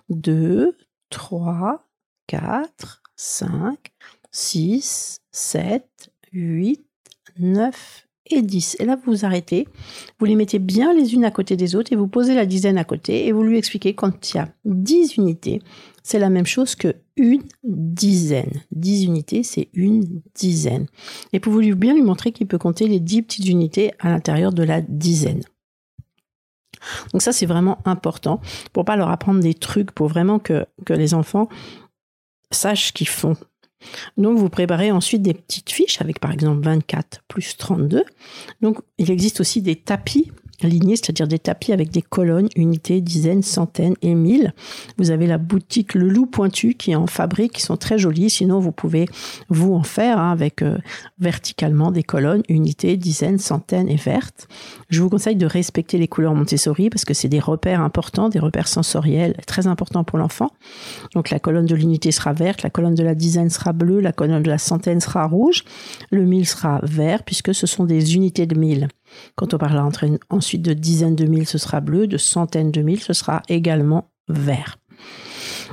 2, 0.08 0.76
3, 1.10 1.84
4, 2.26 3.02
5, 3.16 3.92
6, 4.30 5.20
7, 5.30 6.10
8, 6.32 6.84
9 7.38 8.08
et 8.26 8.42
10. 8.42 8.76
Et 8.78 8.84
là, 8.84 8.96
vous 8.96 9.12
vous 9.12 9.24
arrêtez, 9.24 9.66
vous 10.18 10.26
les 10.26 10.36
mettez 10.36 10.58
bien 10.58 10.92
les 10.94 11.14
unes 11.14 11.24
à 11.24 11.30
côté 11.30 11.56
des 11.56 11.74
autres 11.74 11.92
et 11.92 11.96
vous 11.96 12.08
posez 12.08 12.34
la 12.34 12.46
dizaine 12.46 12.78
à 12.78 12.84
côté 12.84 13.26
et 13.26 13.32
vous 13.32 13.42
lui 13.42 13.58
expliquez 13.58 13.94
quand 13.94 14.30
il 14.30 14.36
y 14.36 14.40
a 14.40 14.48
10 14.64 15.16
unités, 15.16 15.60
c'est 16.02 16.18
la 16.18 16.30
même 16.30 16.46
chose 16.46 16.74
que 16.74 16.94
une 17.16 17.42
dizaine. 17.64 18.62
10 18.72 19.04
unités, 19.04 19.42
c'est 19.42 19.68
une 19.74 20.22
dizaine. 20.34 20.86
Et 21.32 21.40
pour 21.40 21.52
vous 21.52 21.60
bien 21.76 21.94
lui 21.94 22.02
montrer 22.02 22.32
qu'il 22.32 22.46
peut 22.46 22.58
compter 22.58 22.88
les 22.88 23.00
10 23.00 23.22
petites 23.22 23.48
unités 23.48 23.92
à 23.98 24.08
l'intérieur 24.08 24.52
de 24.52 24.62
la 24.62 24.80
dizaine. 24.80 25.42
Donc 27.12 27.22
ça, 27.22 27.32
c'est 27.32 27.46
vraiment 27.46 27.78
important 27.84 28.40
pour 28.72 28.84
pas 28.84 28.96
leur 28.96 29.10
apprendre 29.10 29.40
des 29.40 29.54
trucs, 29.54 29.92
pour 29.92 30.08
vraiment 30.08 30.38
que, 30.38 30.66
que 30.84 30.92
les 30.92 31.14
enfants 31.14 31.48
sachent 32.50 32.88
ce 32.88 32.92
qu'ils 32.92 33.08
font. 33.08 33.36
Donc 34.16 34.38
vous 34.38 34.48
préparez 34.48 34.90
ensuite 34.90 35.22
des 35.22 35.34
petites 35.34 35.70
fiches 35.70 36.00
avec 36.00 36.20
par 36.20 36.32
exemple 36.32 36.64
24 36.64 37.22
plus 37.28 37.56
32. 37.56 38.04
Donc 38.60 38.78
il 38.98 39.10
existe 39.10 39.40
aussi 39.40 39.62
des 39.62 39.76
tapis 39.76 40.32
c'est-à-dire 40.70 41.28
des 41.28 41.38
tapis 41.38 41.72
avec 41.72 41.90
des 41.90 42.02
colonnes, 42.02 42.48
unités, 42.56 43.00
dizaines, 43.00 43.42
centaines 43.42 43.94
et 44.02 44.14
mille. 44.14 44.54
Vous 44.98 45.10
avez 45.10 45.26
la 45.26 45.38
boutique 45.38 45.94
Le 45.94 46.08
Loup 46.08 46.26
Pointu 46.26 46.74
qui 46.74 46.94
en 46.94 47.06
fabrique, 47.06 47.52
qui 47.52 47.62
sont 47.62 47.76
très 47.76 47.98
jolies. 47.98 48.30
Sinon, 48.30 48.60
vous 48.60 48.72
pouvez 48.72 49.06
vous 49.48 49.74
en 49.74 49.82
faire 49.82 50.18
hein, 50.18 50.30
avec 50.30 50.62
euh, 50.62 50.78
verticalement 51.18 51.90
des 51.90 52.02
colonnes, 52.02 52.42
unités, 52.48 52.96
dizaines, 52.96 53.38
centaines 53.38 53.88
et 53.88 53.96
vertes. 53.96 54.48
Je 54.88 55.02
vous 55.02 55.08
conseille 55.08 55.36
de 55.36 55.46
respecter 55.46 55.98
les 55.98 56.08
couleurs 56.08 56.34
Montessori 56.34 56.90
parce 56.90 57.04
que 57.04 57.14
c'est 57.14 57.28
des 57.28 57.40
repères 57.40 57.80
importants, 57.80 58.28
des 58.28 58.38
repères 58.38 58.68
sensoriels 58.68 59.36
très 59.46 59.66
importants 59.66 60.04
pour 60.04 60.18
l'enfant. 60.18 60.50
Donc 61.14 61.30
la 61.30 61.38
colonne 61.38 61.66
de 61.66 61.74
l'unité 61.74 62.12
sera 62.12 62.32
verte, 62.32 62.62
la 62.62 62.70
colonne 62.70 62.94
de 62.94 63.02
la 63.02 63.14
dizaine 63.14 63.50
sera 63.50 63.72
bleue, 63.72 64.00
la 64.00 64.12
colonne 64.12 64.42
de 64.42 64.50
la 64.50 64.58
centaine 64.58 65.00
sera 65.00 65.26
rouge, 65.26 65.64
le 66.10 66.24
mille 66.24 66.46
sera 66.46 66.80
vert 66.82 67.22
puisque 67.24 67.54
ce 67.54 67.66
sont 67.66 67.84
des 67.84 68.14
unités 68.14 68.46
de 68.46 68.58
mille. 68.58 68.88
Quand 69.34 69.54
on 69.54 69.58
parlera 69.58 69.88
ensuite 70.30 70.62
de 70.62 70.72
dizaines 70.72 71.16
de 71.16 71.24
mille, 71.24 71.46
ce 71.46 71.58
sera 71.58 71.80
bleu, 71.80 72.06
de 72.06 72.18
centaines 72.18 72.70
de 72.70 72.82
mille, 72.82 73.00
ce 73.00 73.12
sera 73.12 73.42
également 73.48 74.10
vert. 74.28 74.78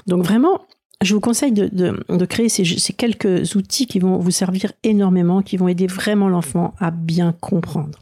Donc 0.07 0.23
vraiment, 0.23 0.61
je 1.01 1.13
vous 1.13 1.21
conseille 1.21 1.51
de, 1.51 2.25
créer 2.25 2.49
ces, 2.49 2.63
quelques 2.93 3.55
outils 3.55 3.87
qui 3.87 3.99
vont 3.99 4.17
vous 4.17 4.31
servir 4.31 4.73
énormément, 4.83 5.41
qui 5.41 5.57
vont 5.57 5.67
aider 5.67 5.87
vraiment 5.87 6.29
l'enfant 6.29 6.73
à 6.79 6.91
bien 6.91 7.33
comprendre. 7.39 7.99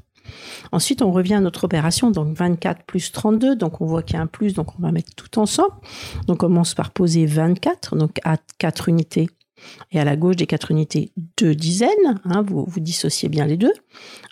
Ensuite, 0.72 1.01
on 1.01 1.12
revient 1.12 1.36
à 1.36 1.39
notre 1.39 1.63
opération, 1.63 2.12
donc 2.12 2.36
24 2.36 2.84
plus 2.84 3.12
32, 3.12 3.56
donc 3.56 3.82
on 3.82 3.86
voit 3.86 4.03
qu'il 4.03 4.15
y 4.15 4.20
a 4.20 4.22
un 4.22 4.27
plus, 4.27 4.53
donc 4.53 4.77
on 4.77 4.82
va 4.82 4.91
mettre 4.91 5.13
tout 5.15 5.39
ensemble. 5.39 5.74
On 6.27 6.36
commence 6.36 6.74
par 6.74 6.91
poser 6.91 7.25
24, 7.25 7.96
donc 7.96 8.20
à 8.24 8.38
4 8.58 8.89
unités 8.89 9.29
et 9.91 10.00
à 10.00 10.03
la 10.03 10.15
gauche 10.15 10.36
des 10.36 10.48
4 10.48 10.72
unités, 10.72 11.12
deux 11.38 11.56
dizaines, 11.56 12.20
hein, 12.25 12.44
vous, 12.46 12.65
vous 12.67 12.79
dissociez 12.79 13.29
bien 13.29 13.46
les 13.46 13.58
deux. 13.58 13.74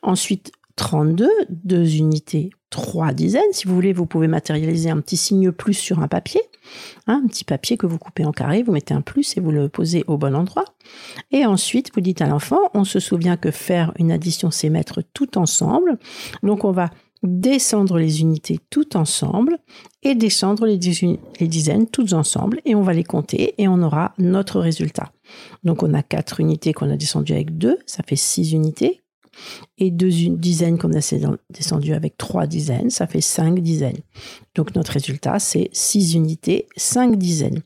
Ensuite, 0.01 0.51
32, 0.75 1.29
deux 1.49 1.95
unités, 1.95 2.49
trois 2.69 3.13
dizaines. 3.13 3.53
Si 3.53 3.67
vous 3.67 3.75
voulez, 3.75 3.93
vous 3.93 4.05
pouvez 4.05 4.27
matérialiser 4.27 4.89
un 4.89 4.99
petit 4.99 5.17
signe 5.17 5.51
plus 5.51 5.73
sur 5.73 5.99
un 5.99 6.07
papier. 6.07 6.41
Hein, 7.07 7.21
un 7.23 7.27
petit 7.27 7.43
papier 7.43 7.77
que 7.77 7.85
vous 7.85 7.97
coupez 7.97 8.25
en 8.25 8.31
carré, 8.31 8.63
vous 8.63 8.71
mettez 8.71 8.93
un 8.93 9.01
plus 9.01 9.37
et 9.37 9.39
vous 9.39 9.51
le 9.51 9.69
posez 9.69 10.03
au 10.07 10.17
bon 10.17 10.35
endroit. 10.35 10.65
Et 11.31 11.45
ensuite, 11.45 11.91
vous 11.93 12.01
dites 12.01 12.21
à 12.21 12.27
l'enfant, 12.27 12.59
on 12.73 12.83
se 12.83 12.99
souvient 12.99 13.37
que 13.37 13.51
faire 13.51 13.93
une 13.97 14.11
addition, 14.11 14.51
c'est 14.51 14.69
mettre 14.69 15.01
tout 15.13 15.37
ensemble. 15.37 15.97
Donc 16.43 16.65
on 16.65 16.71
va 16.71 16.89
descendre 17.23 17.97
les 17.97 18.21
unités 18.21 18.59
tout 18.69 18.97
ensemble 18.97 19.57
et 20.03 20.13
descendre 20.15 20.65
les, 20.65 20.79
les 21.39 21.47
dizaines 21.47 21.87
toutes 21.87 22.13
ensemble 22.13 22.61
et 22.65 22.75
on 22.75 22.83
va 22.83 22.93
les 22.93 23.03
compter 23.03 23.55
et 23.57 23.67
on 23.67 23.81
aura 23.81 24.13
notre 24.17 24.59
résultat. 24.59 25.11
Donc 25.63 25.81
on 25.81 25.93
a 25.93 26.03
quatre 26.03 26.39
unités 26.39 26.73
qu'on 26.73 26.91
a 26.91 26.97
descendues 26.97 27.33
avec 27.33 27.57
deux, 27.57 27.79
ça 27.85 28.03
fait 28.03 28.15
six 28.15 28.51
unités 28.51 29.01
et 29.77 29.91
deux 29.91 30.09
dizaines 30.09 30.77
qu'on 30.77 30.93
a 30.93 31.01
descendu 31.49 31.93
avec 31.93 32.17
trois 32.17 32.47
dizaines, 32.47 32.89
ça 32.89 33.07
fait 33.07 33.21
cinq 33.21 33.59
dizaines. 33.59 33.99
Donc 34.55 34.75
notre 34.75 34.93
résultat, 34.93 35.39
c'est 35.39 35.69
six 35.73 36.13
unités, 36.15 36.67
cinq 36.77 37.17
dizaines. 37.17 37.61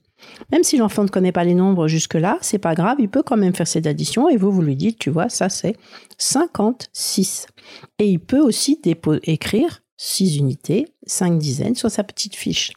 Même 0.51 0.63
si 0.63 0.77
l'enfant 0.77 1.03
ne 1.03 1.09
connaît 1.09 1.31
pas 1.31 1.43
les 1.43 1.53
nombres 1.53 1.87
jusque-là, 1.87 2.37
c'est 2.41 2.57
pas 2.57 2.75
grave, 2.75 2.97
il 2.99 3.09
peut 3.09 3.23
quand 3.23 3.37
même 3.37 3.55
faire 3.55 3.67
cette 3.67 3.87
addition 3.87 4.29
et 4.29 4.37
vous, 4.37 4.51
vous 4.51 4.61
lui 4.61 4.75
dites, 4.75 4.99
tu 4.99 5.09
vois, 5.09 5.29
ça 5.29 5.49
c'est 5.49 5.75
56. 6.17 7.47
Et 7.99 8.09
il 8.09 8.19
peut 8.19 8.41
aussi 8.41 8.79
écrire 9.23 9.81
6 9.97 10.37
unités, 10.37 10.87
5 11.05 11.37
dizaines 11.37 11.75
sur 11.75 11.91
sa 11.91 12.03
petite 12.03 12.35
fiche. 12.35 12.71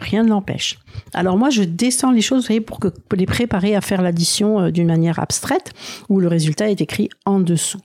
Rien 0.00 0.24
ne 0.24 0.28
l'empêche. 0.28 0.78
Alors 1.14 1.36
moi, 1.36 1.50
je 1.50 1.62
descends 1.62 2.10
les 2.10 2.20
choses, 2.20 2.42
vous 2.42 2.46
voyez, 2.48 2.60
pour, 2.60 2.78
pour 2.78 3.16
les 3.16 3.26
préparer 3.26 3.74
à 3.74 3.80
faire 3.80 4.02
l'addition 4.02 4.60
euh, 4.60 4.70
d'une 4.70 4.86
manière 4.86 5.18
abstraite, 5.18 5.72
où 6.08 6.20
le 6.20 6.28
résultat 6.28 6.70
est 6.70 6.80
écrit 6.80 7.08
en 7.24 7.40
dessous. 7.40 7.80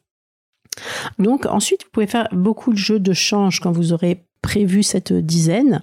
Donc 1.20 1.46
ensuite, 1.46 1.84
vous 1.84 1.90
pouvez 1.92 2.08
faire 2.08 2.28
beaucoup 2.32 2.72
de 2.72 2.78
jeux 2.78 3.00
de 3.00 3.14
change 3.14 3.60
quand 3.60 3.72
vous 3.72 3.94
aurez 3.94 4.24
prévu 4.44 4.84
cette 4.84 5.14
dizaine. 5.14 5.82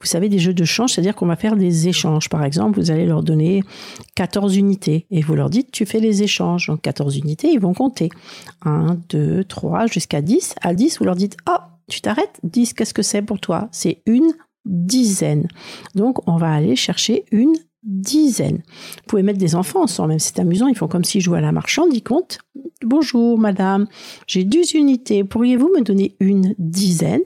Vous 0.00 0.06
savez, 0.06 0.28
des 0.28 0.38
jeux 0.38 0.54
de 0.54 0.64
change, 0.64 0.94
c'est-à-dire 0.94 1.14
qu'on 1.14 1.26
va 1.26 1.36
faire 1.36 1.56
des 1.56 1.88
échanges. 1.88 2.28
Par 2.28 2.42
exemple, 2.42 2.80
vous 2.80 2.90
allez 2.90 3.06
leur 3.06 3.22
donner 3.22 3.62
14 4.16 4.56
unités 4.56 5.06
et 5.10 5.20
vous 5.20 5.34
leur 5.34 5.50
dites, 5.50 5.70
tu 5.70 5.86
fais 5.86 6.00
les 6.00 6.22
échanges. 6.22 6.66
Donc 6.68 6.80
14 6.80 7.18
unités, 7.18 7.52
ils 7.52 7.60
vont 7.60 7.74
compter. 7.74 8.08
1, 8.64 8.96
2, 9.10 9.44
3, 9.44 9.86
jusqu'à 9.86 10.22
10. 10.22 10.54
À 10.62 10.74
10, 10.74 10.98
vous 10.98 11.04
leur 11.04 11.16
dites, 11.16 11.36
oh, 11.48 11.58
tu 11.88 12.00
t'arrêtes 12.00 12.40
10, 12.42 12.72
qu'est-ce 12.72 12.94
que 12.94 13.02
c'est 13.02 13.22
pour 13.22 13.40
toi? 13.40 13.68
C'est 13.72 14.02
une 14.06 14.32
dizaine. 14.64 15.48
Donc, 15.94 16.26
on 16.28 16.36
va 16.36 16.52
aller 16.52 16.76
chercher 16.76 17.24
une 17.30 17.54
dizaine. 17.82 18.62
Vous 18.96 19.02
pouvez 19.06 19.22
mettre 19.22 19.38
des 19.38 19.54
enfants 19.54 19.82
ensemble, 19.82 20.10
même 20.10 20.18
c'est 20.18 20.38
amusant, 20.38 20.66
ils 20.66 20.76
font 20.76 20.88
comme 20.88 21.04
s'ils 21.04 21.20
jouaient 21.20 21.38
à 21.38 21.42
la 21.42 21.52
marchande, 21.52 21.92
ils 21.92 22.02
comptent. 22.02 22.38
Bonjour 22.82 23.38
madame, 23.38 23.86
j'ai 24.26 24.44
10 24.44 24.74
unités, 24.74 25.24
pourriez-vous 25.24 25.70
me 25.76 25.82
donner 25.82 26.16
une 26.20 26.54
dizaine? 26.58 27.22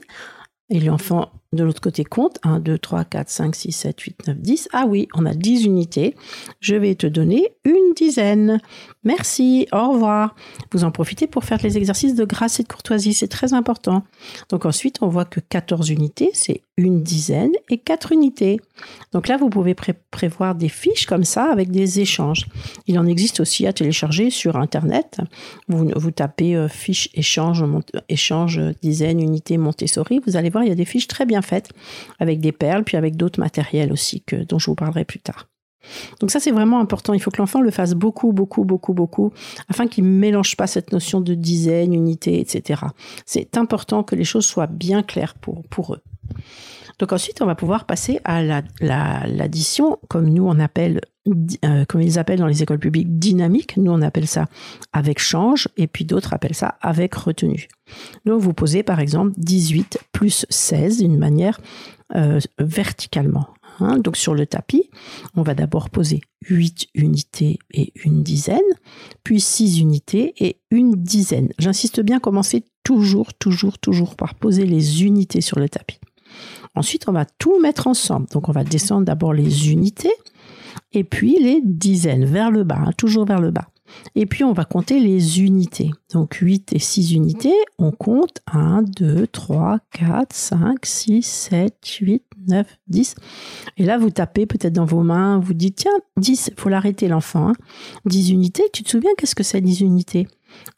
Et 0.69 0.79
l'enfant 0.79 1.31
de 1.51 1.63
l'autre 1.63 1.81
côté 1.81 2.03
compte 2.03 2.39
1, 2.43 2.59
2, 2.59 2.77
3, 2.79 3.05
4, 3.05 3.29
5, 3.29 3.55
6, 3.55 3.71
7, 3.71 3.99
8, 3.99 4.27
9, 4.27 4.37
10. 4.39 4.69
Ah 4.73 4.85
oui, 4.87 5.07
on 5.13 5.25
a 5.25 5.35
10 5.35 5.65
unités. 5.65 6.15
Je 6.61 6.75
vais 6.75 6.95
te 6.95 7.05
donner 7.05 7.53
une 7.63 7.93
dizaine. 7.95 8.59
Merci, 9.03 9.67
au 9.73 9.91
revoir. 9.91 10.35
Vous 10.71 10.85
en 10.85 10.91
profitez 10.91 11.27
pour 11.27 11.43
faire 11.43 11.59
les 11.61 11.77
exercices 11.77 12.15
de 12.15 12.23
grâce 12.23 12.59
et 12.59 12.63
de 12.63 12.67
courtoisie, 12.69 13.13
c'est 13.13 13.27
très 13.27 13.53
important. 13.53 14.03
Donc 14.49 14.65
ensuite, 14.65 14.99
on 15.01 15.07
voit 15.07 15.25
que 15.25 15.41
14 15.41 15.89
unités, 15.89 16.29
c'est 16.33 16.61
une 16.77 17.03
dizaine 17.03 17.51
et 17.69 17.77
4 17.77 18.13
unités. 18.13 18.61
Donc 19.11 19.27
là, 19.27 19.37
vous 19.37 19.49
pouvez 19.49 19.75
prévoir 19.75 20.55
des 20.55 20.69
fiches 20.69 21.05
comme 21.05 21.25
ça 21.25 21.51
avec 21.51 21.69
des 21.69 21.99
échanges. 21.99 22.45
Il 22.87 22.97
en 22.97 23.05
existe 23.05 23.41
aussi 23.41 23.67
à 23.67 23.73
télécharger 23.73 24.29
sur 24.29 24.55
Internet. 24.55 25.19
Vous, 25.67 26.11
tapez 26.11 26.55
euh, 26.55 26.69
fiche 26.69 27.09
échange, 27.13 27.63
échange, 28.07 28.59
dizaine, 28.81 29.19
unité, 29.19 29.57
Montessori. 29.57 30.21
Vous 30.25 30.37
allez 30.37 30.49
voir, 30.49 30.63
il 30.63 30.69
y 30.69 30.71
a 30.71 30.75
des 30.75 30.85
fiches 30.85 31.07
très 31.07 31.25
bien 31.25 31.41
faites 31.41 31.69
avec 32.19 32.39
des 32.39 32.53
perles, 32.53 32.83
puis 32.83 32.97
avec 32.97 33.17
d'autres 33.17 33.39
matériels 33.39 33.91
aussi 33.91 34.21
que, 34.21 34.37
dont 34.37 34.59
je 34.59 34.67
vous 34.67 34.75
parlerai 34.75 35.03
plus 35.03 35.19
tard. 35.19 35.47
Donc 36.19 36.31
ça, 36.31 36.39
c'est 36.39 36.51
vraiment 36.51 36.79
important. 36.79 37.13
Il 37.13 37.19
faut 37.19 37.31
que 37.31 37.41
l'enfant 37.41 37.61
le 37.61 37.71
fasse 37.71 37.93
beaucoup, 37.93 38.31
beaucoup, 38.31 38.63
beaucoup, 38.63 38.93
beaucoup, 38.93 39.31
afin 39.69 39.87
qu'il 39.87 40.05
ne 40.05 40.09
mélange 40.09 40.55
pas 40.55 40.67
cette 40.67 40.91
notion 40.91 41.21
de 41.21 41.33
dizaine, 41.33 41.93
unité, 41.93 42.39
etc. 42.39 42.81
C'est 43.25 43.57
important 43.57 44.03
que 44.03 44.15
les 44.15 44.23
choses 44.23 44.45
soient 44.45 44.67
bien 44.67 45.03
claires 45.03 45.35
pour, 45.35 45.63
pour 45.63 45.93
eux. 45.93 46.01
Donc 46.99 47.11
ensuite, 47.11 47.41
on 47.41 47.45
va 47.45 47.55
pouvoir 47.55 47.85
passer 47.85 48.19
à 48.23 48.43
l'addition, 48.79 49.89
la, 49.89 49.97
comme 50.07 50.29
nous 50.29 50.47
on 50.47 50.59
appelle, 50.59 51.01
euh, 51.65 51.85
comme 51.85 52.01
ils 52.01 52.19
appellent 52.19 52.39
dans 52.39 52.47
les 52.47 52.61
écoles 52.61 52.79
publiques, 52.79 53.19
dynamique. 53.19 53.77
Nous 53.77 53.91
on 53.91 54.01
appelle 54.01 54.27
ça 54.27 54.47
avec 54.93 55.19
change, 55.19 55.67
et 55.77 55.87
puis 55.87 56.05
d'autres 56.05 56.33
appellent 56.33 56.55
ça 56.55 56.75
avec 56.81 57.15
retenue. 57.15 57.67
Donc 58.25 58.41
vous 58.41 58.53
posez 58.53 58.83
par 58.83 58.99
exemple 58.99 59.31
18 59.37 59.99
plus 60.11 60.45
16 60.49 60.99
d'une 60.99 61.17
manière 61.17 61.59
euh, 62.15 62.39
verticalement. 62.59 63.47
Hein. 63.79 63.97
Donc 63.97 64.17
sur 64.17 64.33
le 64.33 64.45
tapis, 64.45 64.89
on 65.35 65.41
va 65.41 65.55
d'abord 65.55 65.89
poser 65.89 66.21
8 66.49 66.87
unités 66.95 67.59
et 67.71 67.93
une 68.03 68.23
dizaine, 68.23 68.59
puis 69.23 69.39
6 69.39 69.79
unités 69.79 70.33
et 70.37 70.61
une 70.71 70.93
dizaine. 70.93 71.49
J'insiste 71.59 72.01
bien, 72.01 72.19
commencer 72.19 72.65
toujours, 72.83 73.33
toujours, 73.33 73.79
toujours 73.79 74.15
par 74.15 74.35
poser 74.35 74.65
les 74.65 75.03
unités 75.03 75.41
sur 75.41 75.59
le 75.59 75.69
tapis. 75.69 75.99
Ensuite, 76.75 77.07
on 77.07 77.11
va 77.11 77.25
tout 77.25 77.59
mettre 77.59 77.87
ensemble. 77.87 78.27
Donc 78.31 78.49
on 78.49 78.51
va 78.51 78.63
descendre 78.63 79.05
d'abord 79.05 79.33
les 79.33 79.71
unités 79.71 80.13
et 80.91 81.03
puis 81.03 81.37
les 81.39 81.61
dizaines 81.63 82.25
vers 82.25 82.51
le 82.51 82.63
bas, 82.63 82.79
hein, 82.87 82.91
toujours 82.97 83.25
vers 83.25 83.39
le 83.39 83.51
bas. 83.51 83.67
Et 84.15 84.25
puis, 84.25 84.43
on 84.43 84.53
va 84.53 84.65
compter 84.65 84.99
les 84.99 85.41
unités. 85.41 85.91
Donc, 86.13 86.35
8 86.35 86.73
et 86.73 86.79
6 86.79 87.13
unités, 87.13 87.53
on 87.79 87.91
compte 87.91 88.39
1, 88.51 88.83
2, 88.83 89.27
3, 89.27 89.79
4, 89.91 90.33
5, 90.33 90.85
6, 90.85 91.23
7, 91.23 91.87
8, 92.01 92.23
9, 92.47 92.67
10. 92.87 93.15
Et 93.77 93.85
là, 93.85 93.97
vous 93.97 94.09
tapez 94.09 94.45
peut-être 94.45 94.73
dans 94.73 94.85
vos 94.85 95.03
mains, 95.03 95.39
vous 95.39 95.53
dites, 95.53 95.77
tiens, 95.77 95.91
10, 96.17 96.51
il 96.53 96.59
faut 96.59 96.69
l'arrêter 96.69 97.07
l'enfant. 97.07 97.49
Hein. 97.49 97.53
10 98.05 98.31
unités, 98.31 98.63
tu 98.73 98.83
te 98.83 98.89
souviens 98.89 99.11
qu'est-ce 99.17 99.35
que 99.35 99.43
c'est 99.43 99.61
10 99.61 99.81
unités? 99.81 100.27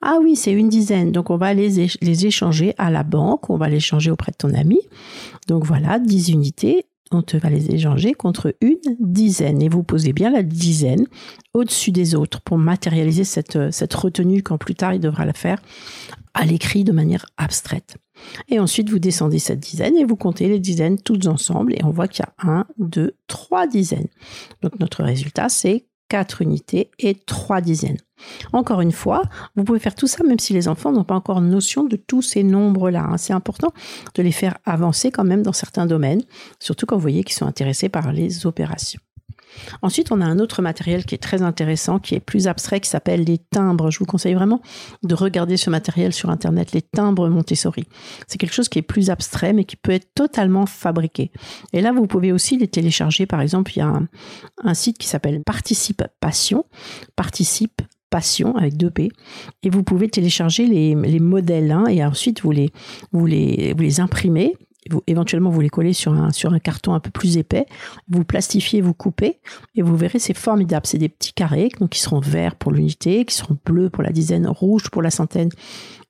Ah 0.02 0.20
oui, 0.22 0.36
c'est 0.36 0.54
une 0.54 0.70
dizaine. 0.70 1.12
Donc 1.12 1.30
on 1.30 1.38
va 1.38 1.54
les, 1.54 1.88
les 2.02 2.26
échanger 2.26 2.74
à 2.78 2.90
la 2.92 3.04
banque, 3.04 3.50
on 3.50 3.58
va 3.58 3.68
les 3.68 3.78
échanger 3.78 4.12
auprès 4.12 4.32
de 4.32 4.38
ton 4.38 4.54
ami. 4.54 4.80
Donc 5.48 5.66
voilà, 5.66 6.00
10 6.00 6.30
unités 6.30 6.86
on 7.12 7.22
te 7.22 7.38
va 7.38 7.50
les 7.50 7.72
échanger 7.72 8.14
contre 8.14 8.56
une 8.62 8.80
dizaine. 9.00 9.62
Et 9.62 9.70
vous 9.70 9.84
posez 9.84 10.14
bien 10.14 10.32
la 10.32 10.44
dizaine 10.44 11.06
au-dessus 11.54 11.92
des 11.92 12.16
autres 12.16 12.42
pour 12.42 12.58
matérialiser 12.58 13.24
cette, 13.24 13.72
cette 13.72 13.94
retenue 13.94 14.42
quand 14.42 14.58
plus 14.58 14.76
tard 14.76 14.94
il 14.94 15.00
devra 15.00 15.26
la 15.26 15.34
faire 15.34 15.62
à 16.34 16.46
l'écrit 16.46 16.84
de 16.84 16.92
manière 16.92 17.26
abstraite. 17.38 17.98
Et 18.50 18.60
ensuite, 18.60 18.90
vous 18.90 19.00
descendez 19.00 19.40
cette 19.40 19.60
dizaine 19.60 19.96
et 19.96 20.06
vous 20.06 20.16
comptez 20.16 20.48
les 20.48 20.60
dizaines 20.60 21.00
toutes 21.00 21.28
ensemble 21.28 21.74
et 21.74 21.84
on 21.84 21.92
voit 21.92 22.08
qu'il 22.08 22.26
y 22.26 22.28
a 22.28 22.50
un, 22.50 22.66
deux, 22.78 23.16
trois 23.28 23.68
dizaines. 23.68 24.08
Donc 24.62 24.80
notre 24.80 25.04
résultat, 25.04 25.50
c'est 25.50 25.88
4 26.10 26.42
unités 26.42 26.92
et 27.00 27.16
3 27.16 27.62
dizaines. 27.62 27.98
Encore 28.54 28.82
une 28.82 28.92
fois, 28.92 29.24
vous 29.56 29.64
pouvez 29.64 29.80
faire 29.80 29.96
tout 29.96 30.08
ça 30.08 30.24
même 30.24 30.40
si 30.40 30.54
les 30.54 30.68
enfants 30.68 30.92
n'ont 30.92 31.04
pas 31.04 31.16
encore 31.16 31.42
notion 31.42 31.84
de 31.84 31.96
tous 31.96 32.22
ces 32.22 32.44
nombres-là. 32.44 33.06
Hein. 33.12 33.18
C'est 33.18 33.34
important 33.34 33.74
de 34.14 34.22
les 34.22 34.32
faire 34.32 34.58
avancer 34.66 35.12
quand 35.12 35.24
même 35.24 35.44
dans 35.44 35.54
certains 35.54 35.86
domaines, 35.86 36.22
surtout 36.60 36.86
quand 36.86 36.96
vous 36.96 37.02
voyez 37.02 37.24
qu'ils 37.24 37.36
sont 37.36 37.48
intéressés 37.48 37.90
par 37.90 38.12
les 38.12 38.46
opérations. 38.46 39.00
Ensuite, 39.82 40.12
on 40.12 40.22
a 40.22 40.26
un 40.26 40.40
autre 40.40 40.62
matériel 40.62 41.06
qui 41.06 41.16
est 41.16 41.20
très 41.20 41.42
intéressant, 41.42 42.00
qui 42.00 42.16
est 42.16 42.20
plus 42.20 42.48
abstrait, 42.48 42.80
qui 42.80 42.90
s'appelle 42.90 43.24
les 43.24 43.38
timbres. 43.38 43.92
Je 43.92 44.00
vous 44.00 44.06
conseille 44.06 44.34
vraiment 44.34 44.62
de 45.04 45.16
regarder 45.16 45.58
ce 45.58 45.70
matériel 45.70 46.14
sur 46.14 46.30
Internet, 46.30 46.72
les 46.72 46.82
timbres 46.82 47.30
Montessori. 47.30 47.86
C'est 48.28 48.38
quelque 48.38 48.54
chose 48.54 48.70
qui 48.70 48.80
est 48.80 48.84
plus 48.84 49.10
abstrait, 49.10 49.54
mais 49.54 49.66
qui 49.66 49.76
peut 49.76 49.92
être 49.92 50.14
totalement 50.14 50.66
fabriqué. 50.66 51.32
Et 51.74 51.82
là, 51.82 51.92
vous 51.92 52.08
pouvez 52.08 52.32
aussi 52.32 52.58
les 52.58 52.68
télécharger. 52.68 53.26
Par 53.26 53.42
exemple, 53.42 53.72
il 53.76 53.80
y 53.80 53.82
a 53.82 53.94
un, 54.64 54.74
site 54.74 54.98
qui 54.98 55.08
s'appelle 55.08 55.42
Participe 55.46 56.04
Passion. 56.20 56.66
Participe 57.16 57.82
Passion 58.16 58.56
avec 58.56 58.78
deux 58.78 58.90
P 58.90 59.12
et 59.62 59.70
vous 59.70 59.84
pouvez 59.84 60.08
télécharger 60.08 60.66
les, 60.68 61.20
modèles 61.20 61.70
hein, 61.70 61.84
et 61.90 62.02
ensuite 62.02 62.44
vous 62.44 62.52
les, 62.52 62.72
vous 63.12 63.26
les, 63.26 63.74
vous 63.76 63.84
les 63.84 64.00
imprimez 64.00 64.54
vous, 64.90 65.04
éventuellement 65.06 65.50
vous 65.50 65.60
les 65.60 65.68
collez 65.68 65.92
sur 65.92 66.14
un, 66.14 66.32
sur 66.32 66.54
un 66.54 66.60
carton 66.60 66.94
un 66.94 67.02
peu 67.02 67.10
plus 67.10 67.36
épais, 67.36 67.66
vous 68.08 68.24
plastifiez, 68.24 68.80
vous 68.80 68.94
coupez, 68.94 69.42
et 69.76 69.82
vous 69.82 69.98
verrez, 69.98 70.20
c'est 70.20 70.38
formidable. 70.38 70.86
C'est 70.86 70.98
des 70.98 71.10
petits 71.10 71.34
carrés, 71.34 71.68
donc 71.78 71.90
qui 71.90 72.00
seront 72.00 72.22
verts 72.22 72.56
pour 72.56 72.72
l'unité, 72.72 73.26
qui 73.26 73.36
seront 73.36 73.58
bleus 73.66 73.90
pour 73.90 74.02
la 74.02 74.14
dizaine, 74.14 74.48
rouges 74.48 74.90
pour 74.90 75.02
la 75.02 75.12
centaine, 75.12 75.50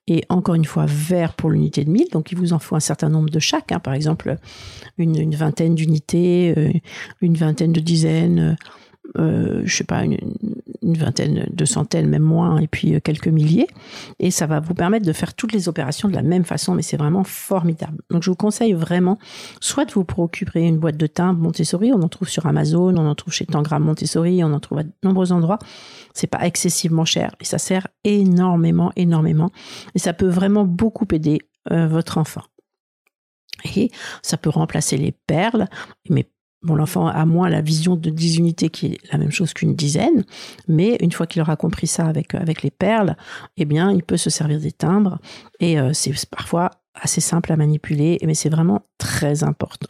et 0.06 0.22
encore 0.28 0.54
une 0.54 0.64
fois 0.64 0.86
vert 0.86 1.34
pour 1.34 1.50
l'unité 1.50 1.84
de 1.84 1.90
mille. 1.90 2.08
Donc 2.12 2.30
il 2.30 2.38
vous 2.38 2.52
en 2.52 2.60
faut 2.60 2.76
un 2.76 2.80
certain 2.80 3.08
nombre 3.08 3.30
de 3.30 3.40
chaque, 3.40 3.72
hein. 3.72 3.80
par 3.80 3.94
exemple 3.94 4.36
une, 4.96 5.16
une 5.16 5.34
vingtaine 5.34 5.74
d'unités, 5.74 6.54
euh, 6.56 6.70
une 7.20 7.34
vingtaine 7.34 7.72
de 7.72 7.80
dizaines 7.80 8.56
euh, 9.18 9.62
je 9.64 9.74
sais 9.74 9.84
pas, 9.84 10.04
une, 10.04 10.18
vingtaine, 10.94 11.46
de 11.50 11.64
centaines, 11.64 12.08
même 12.08 12.22
moins, 12.22 12.58
et 12.58 12.66
puis 12.66 12.94
euh, 12.94 13.00
quelques 13.00 13.28
milliers. 13.28 13.66
Et 14.18 14.30
ça 14.30 14.46
va 14.46 14.60
vous 14.60 14.74
permettre 14.74 15.06
de 15.06 15.12
faire 15.12 15.34
toutes 15.34 15.52
les 15.52 15.68
opérations 15.68 16.08
de 16.08 16.14
la 16.14 16.22
même 16.22 16.44
façon, 16.44 16.74
mais 16.74 16.82
c'est 16.82 16.96
vraiment 16.96 17.24
formidable. 17.24 18.02
Donc 18.10 18.22
je 18.22 18.30
vous 18.30 18.36
conseille 18.36 18.72
vraiment, 18.72 19.18
soit 19.60 19.84
de 19.84 19.92
vous 19.92 20.04
procurer 20.04 20.66
une 20.66 20.78
boîte 20.78 20.96
de 20.96 21.06
timbres 21.06 21.40
Montessori, 21.40 21.92
on 21.92 22.02
en 22.02 22.08
trouve 22.08 22.28
sur 22.28 22.46
Amazon, 22.46 22.96
on 22.96 23.06
en 23.06 23.14
trouve 23.14 23.32
chez 23.32 23.46
Tangram 23.46 23.82
Montessori, 23.82 24.42
on 24.44 24.52
en 24.52 24.60
trouve 24.60 24.78
à 24.78 24.82
de 24.82 24.92
nombreux 25.02 25.32
endroits. 25.32 25.58
C'est 26.14 26.26
pas 26.26 26.46
excessivement 26.46 27.04
cher 27.04 27.34
et 27.40 27.44
ça 27.44 27.58
sert 27.58 27.88
énormément, 28.04 28.92
énormément. 28.96 29.50
Et 29.94 29.98
ça 29.98 30.12
peut 30.12 30.28
vraiment 30.28 30.64
beaucoup 30.64 31.06
aider 31.12 31.40
euh, 31.70 31.86
votre 31.86 32.18
enfant. 32.18 32.42
Et 33.76 33.90
ça 34.22 34.36
peut 34.36 34.50
remplacer 34.50 34.96
les 34.96 35.12
perles, 35.12 35.66
mais 36.08 36.28
Bon, 36.66 36.74
l'enfant 36.74 37.06
a 37.06 37.24
moins 37.24 37.48
la 37.48 37.60
vision 37.60 37.94
de 37.94 38.10
10 38.10 38.38
unités 38.38 38.70
qui 38.70 38.86
est 38.86 38.98
la 39.12 39.18
même 39.18 39.30
chose 39.30 39.54
qu'une 39.54 39.76
dizaine, 39.76 40.24
mais 40.66 40.96
une 41.00 41.12
fois 41.12 41.28
qu'il 41.28 41.40
aura 41.40 41.54
compris 41.54 41.86
ça 41.86 42.06
avec, 42.06 42.34
avec 42.34 42.62
les 42.62 42.72
perles, 42.72 43.16
eh 43.56 43.64
bien, 43.64 43.92
il 43.92 44.02
peut 44.02 44.16
se 44.16 44.30
servir 44.30 44.58
des 44.58 44.72
timbres 44.72 45.20
et 45.60 45.78
euh, 45.78 45.92
c'est 45.92 46.12
parfois 46.28 46.72
assez 46.94 47.20
simple 47.20 47.52
à 47.52 47.56
manipuler, 47.56 48.18
mais 48.26 48.34
c'est 48.34 48.48
vraiment 48.48 48.82
très 48.98 49.44
important. 49.44 49.86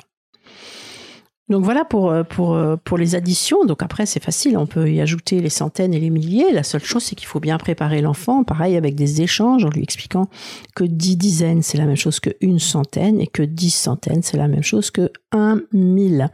Donc 1.49 1.65
voilà 1.65 1.85
pour, 1.85 2.11
euh, 2.11 2.25
euh, 2.41 2.77
pour 2.83 2.99
les 2.99 3.15
additions. 3.15 3.65
Donc 3.65 3.83
après, 3.83 4.05
c'est 4.05 4.23
facile, 4.23 4.59
on 4.59 4.67
peut 4.67 4.91
y 4.91 5.01
ajouter 5.01 5.41
les 5.41 5.49
centaines 5.49 5.95
et 5.95 6.01
les 6.01 6.11
milliers. 6.11 6.53
La 6.53 6.65
seule 6.65 6.83
chose, 6.83 7.05
c'est 7.05 7.15
qu'il 7.15 7.29
faut 7.29 7.39
bien 7.39 7.57
préparer 7.57 8.01
l'enfant, 8.01 8.43
pareil 8.43 8.77
avec 8.77 8.97
des 8.97 9.23
échanges, 9.23 9.65
en 9.65 9.71
lui 9.71 9.83
expliquant 9.83 10.29
que 10.75 10.83
dix 10.83 11.17
dizaines, 11.17 11.63
c'est 11.63 11.79
la 11.79 11.87
même 11.87 11.97
chose 11.97 12.19
que 12.19 12.31
une 12.41 12.59
centaine, 12.59 13.21
et 13.21 13.29
que 13.29 13.43
dix 13.43 13.71
centaines, 13.71 14.23
c'est 14.23 14.37
la 14.37 14.49
même 14.49 14.65
chose 14.65 14.91
que 14.91 15.11
un 15.31 15.61
mille. 15.73 16.31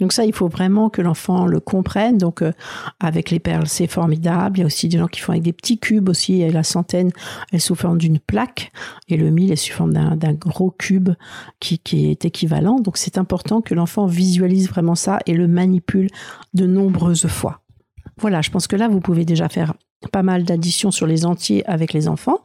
Donc 0.00 0.12
ça, 0.12 0.24
il 0.24 0.32
faut 0.32 0.48
vraiment 0.48 0.88
que 0.88 1.02
l'enfant 1.02 1.46
le 1.46 1.60
comprenne. 1.60 2.18
Donc 2.18 2.42
euh, 2.42 2.52
avec 2.98 3.30
les 3.30 3.38
perles, 3.38 3.68
c'est 3.68 3.86
formidable. 3.86 4.58
Il 4.58 4.60
y 4.62 4.64
a 4.64 4.66
aussi 4.66 4.88
des 4.88 4.98
gens 4.98 5.06
qui 5.06 5.20
font 5.20 5.32
avec 5.32 5.44
des 5.44 5.52
petits 5.52 5.78
cubes 5.78 6.08
aussi. 6.08 6.48
La 6.50 6.64
centaine, 6.64 7.10
elle 7.52 7.58
est 7.58 7.60
sous 7.60 7.74
forme 7.76 7.98
d'une 7.98 8.18
plaque, 8.18 8.72
et 9.08 9.16
le 9.16 9.30
mille 9.30 9.52
est 9.52 9.56
sous 9.56 9.72
forme 9.72 9.92
d'un 9.92 10.32
gros 10.32 10.72
cube 10.72 11.10
qui 11.60 11.80
est 11.92 12.24
équivalent. 12.24 12.80
Donc 12.80 12.96
c'est 12.96 13.16
important 13.18 13.60
que 13.60 13.74
l'enfant 13.74 14.06
visualise 14.06 14.55
vraiment 14.64 14.94
ça 14.94 15.18
et 15.26 15.34
le 15.34 15.46
manipule 15.46 16.08
de 16.54 16.66
nombreuses 16.66 17.26
fois. 17.26 17.60
Voilà, 18.18 18.40
je 18.40 18.50
pense 18.50 18.66
que 18.66 18.76
là, 18.76 18.88
vous 18.88 19.00
pouvez 19.00 19.24
déjà 19.24 19.48
faire 19.48 19.74
pas 20.12 20.22
mal 20.22 20.44
d'additions 20.44 20.90
sur 20.90 21.06
les 21.06 21.24
entiers 21.24 21.66
avec 21.66 21.92
les 21.92 22.08
enfants. 22.08 22.40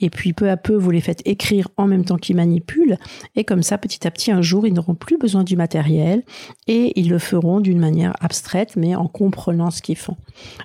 Et 0.00 0.10
puis 0.10 0.32
peu 0.32 0.50
à 0.50 0.56
peu, 0.56 0.74
vous 0.74 0.90
les 0.90 1.00
faites 1.00 1.22
écrire 1.24 1.68
en 1.76 1.86
même 1.86 2.04
temps 2.04 2.16
qu'ils 2.16 2.36
manipulent. 2.36 2.98
Et 3.34 3.44
comme 3.44 3.62
ça, 3.62 3.78
petit 3.78 4.06
à 4.06 4.10
petit, 4.10 4.32
un 4.32 4.42
jour, 4.42 4.66
ils 4.66 4.74
n'auront 4.74 4.94
plus 4.94 5.16
besoin 5.16 5.44
du 5.44 5.56
matériel 5.56 6.24
et 6.66 6.98
ils 6.98 7.08
le 7.08 7.18
feront 7.18 7.60
d'une 7.60 7.78
manière 7.78 8.14
abstraite, 8.20 8.76
mais 8.76 8.94
en 8.96 9.06
comprenant 9.06 9.70
ce 9.70 9.82
qu'ils 9.82 9.96
font. 9.96 10.16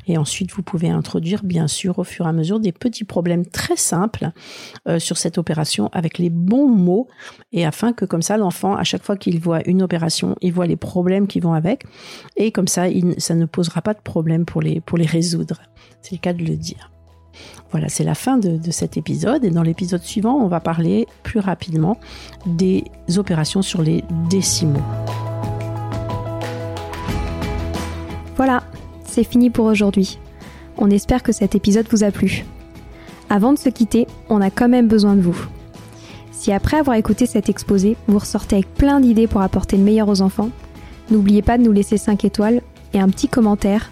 Et 0.07 0.17
ensuite, 0.17 0.51
vous 0.51 0.63
pouvez 0.63 0.89
introduire, 0.89 1.43
bien 1.43 1.67
sûr, 1.67 1.99
au 1.99 2.03
fur 2.03 2.25
et 2.25 2.29
à 2.29 2.33
mesure, 2.33 2.59
des 2.59 2.71
petits 2.71 3.05
problèmes 3.05 3.45
très 3.45 3.75
simples 3.75 4.31
euh, 4.87 4.99
sur 4.99 5.17
cette 5.17 5.37
opération 5.37 5.89
avec 5.93 6.17
les 6.17 6.29
bons 6.29 6.67
mots. 6.67 7.07
Et 7.51 7.65
afin 7.65 7.93
que 7.93 8.05
comme 8.05 8.21
ça, 8.21 8.37
l'enfant, 8.37 8.75
à 8.75 8.83
chaque 8.83 9.03
fois 9.03 9.15
qu'il 9.15 9.39
voit 9.39 9.61
une 9.67 9.81
opération, 9.81 10.35
il 10.41 10.53
voit 10.53 10.67
les 10.67 10.75
problèmes 10.75 11.27
qui 11.27 11.39
vont 11.39 11.53
avec. 11.53 11.83
Et 12.35 12.51
comme 12.51 12.67
ça, 12.67 12.85
ça 13.17 13.35
ne 13.35 13.45
posera 13.45 13.81
pas 13.81 13.93
de 13.93 14.01
problème 14.01 14.45
pour 14.45 14.61
les, 14.61 14.81
pour 14.81 14.97
les 14.97 15.05
résoudre. 15.05 15.61
C'est 16.01 16.13
le 16.13 16.19
cas 16.19 16.30
de 16.33 16.43
le 16.43 16.55
dire. 16.55 16.91
Voilà, 17.71 17.87
c'est 17.87 18.03
la 18.03 18.15
fin 18.15 18.37
de, 18.37 18.59
cet 18.69 18.97
épisode. 18.97 19.45
Et 19.45 19.49
dans 19.49 19.63
l'épisode 19.63 20.03
suivant, 20.03 20.35
on 20.35 20.47
va 20.47 20.59
parler 20.59 21.07
plus 21.23 21.39
rapidement 21.39 21.97
des 22.45 22.83
opérations 23.17 23.61
sur 23.61 23.81
les 23.81 24.03
décimaux. 24.29 24.81
Voilà, 28.35 28.63
c'est 29.05 29.23
fini 29.23 29.49
pour 29.49 29.65
aujourd'hui. 29.65 30.19
On 30.77 30.89
espère 30.89 31.23
que 31.23 31.31
cet 31.31 31.55
épisode 31.55 31.87
vous 31.89 32.03
a 32.03 32.11
plu. 32.11 32.43
Avant 33.29 33.53
de 33.53 33.57
se 33.57 33.69
quitter, 33.69 34.07
on 34.29 34.41
a 34.41 34.49
quand 34.49 34.67
même 34.67 34.87
besoin 34.87 35.15
de 35.15 35.21
vous. 35.21 35.37
Si 36.31 36.51
après 36.51 36.77
avoir 36.77 36.97
écouté 36.97 37.25
cet 37.25 37.49
exposé, 37.49 37.95
vous 38.07 38.17
ressortez 38.17 38.55
avec 38.57 38.73
plein 38.73 38.99
d'idées 38.99 39.27
pour 39.27 39.41
apporter 39.41 39.77
le 39.77 39.83
meilleur 39.83 40.09
aux 40.09 40.21
enfants, 40.21 40.49
n'oubliez 41.09 41.41
pas 41.41 41.57
de 41.57 41.63
nous 41.63 41.71
laisser 41.71 41.97
5 41.97 42.25
étoiles 42.25 42.61
et 42.93 42.99
un 42.99 43.07
petit 43.09 43.27
commentaire 43.27 43.91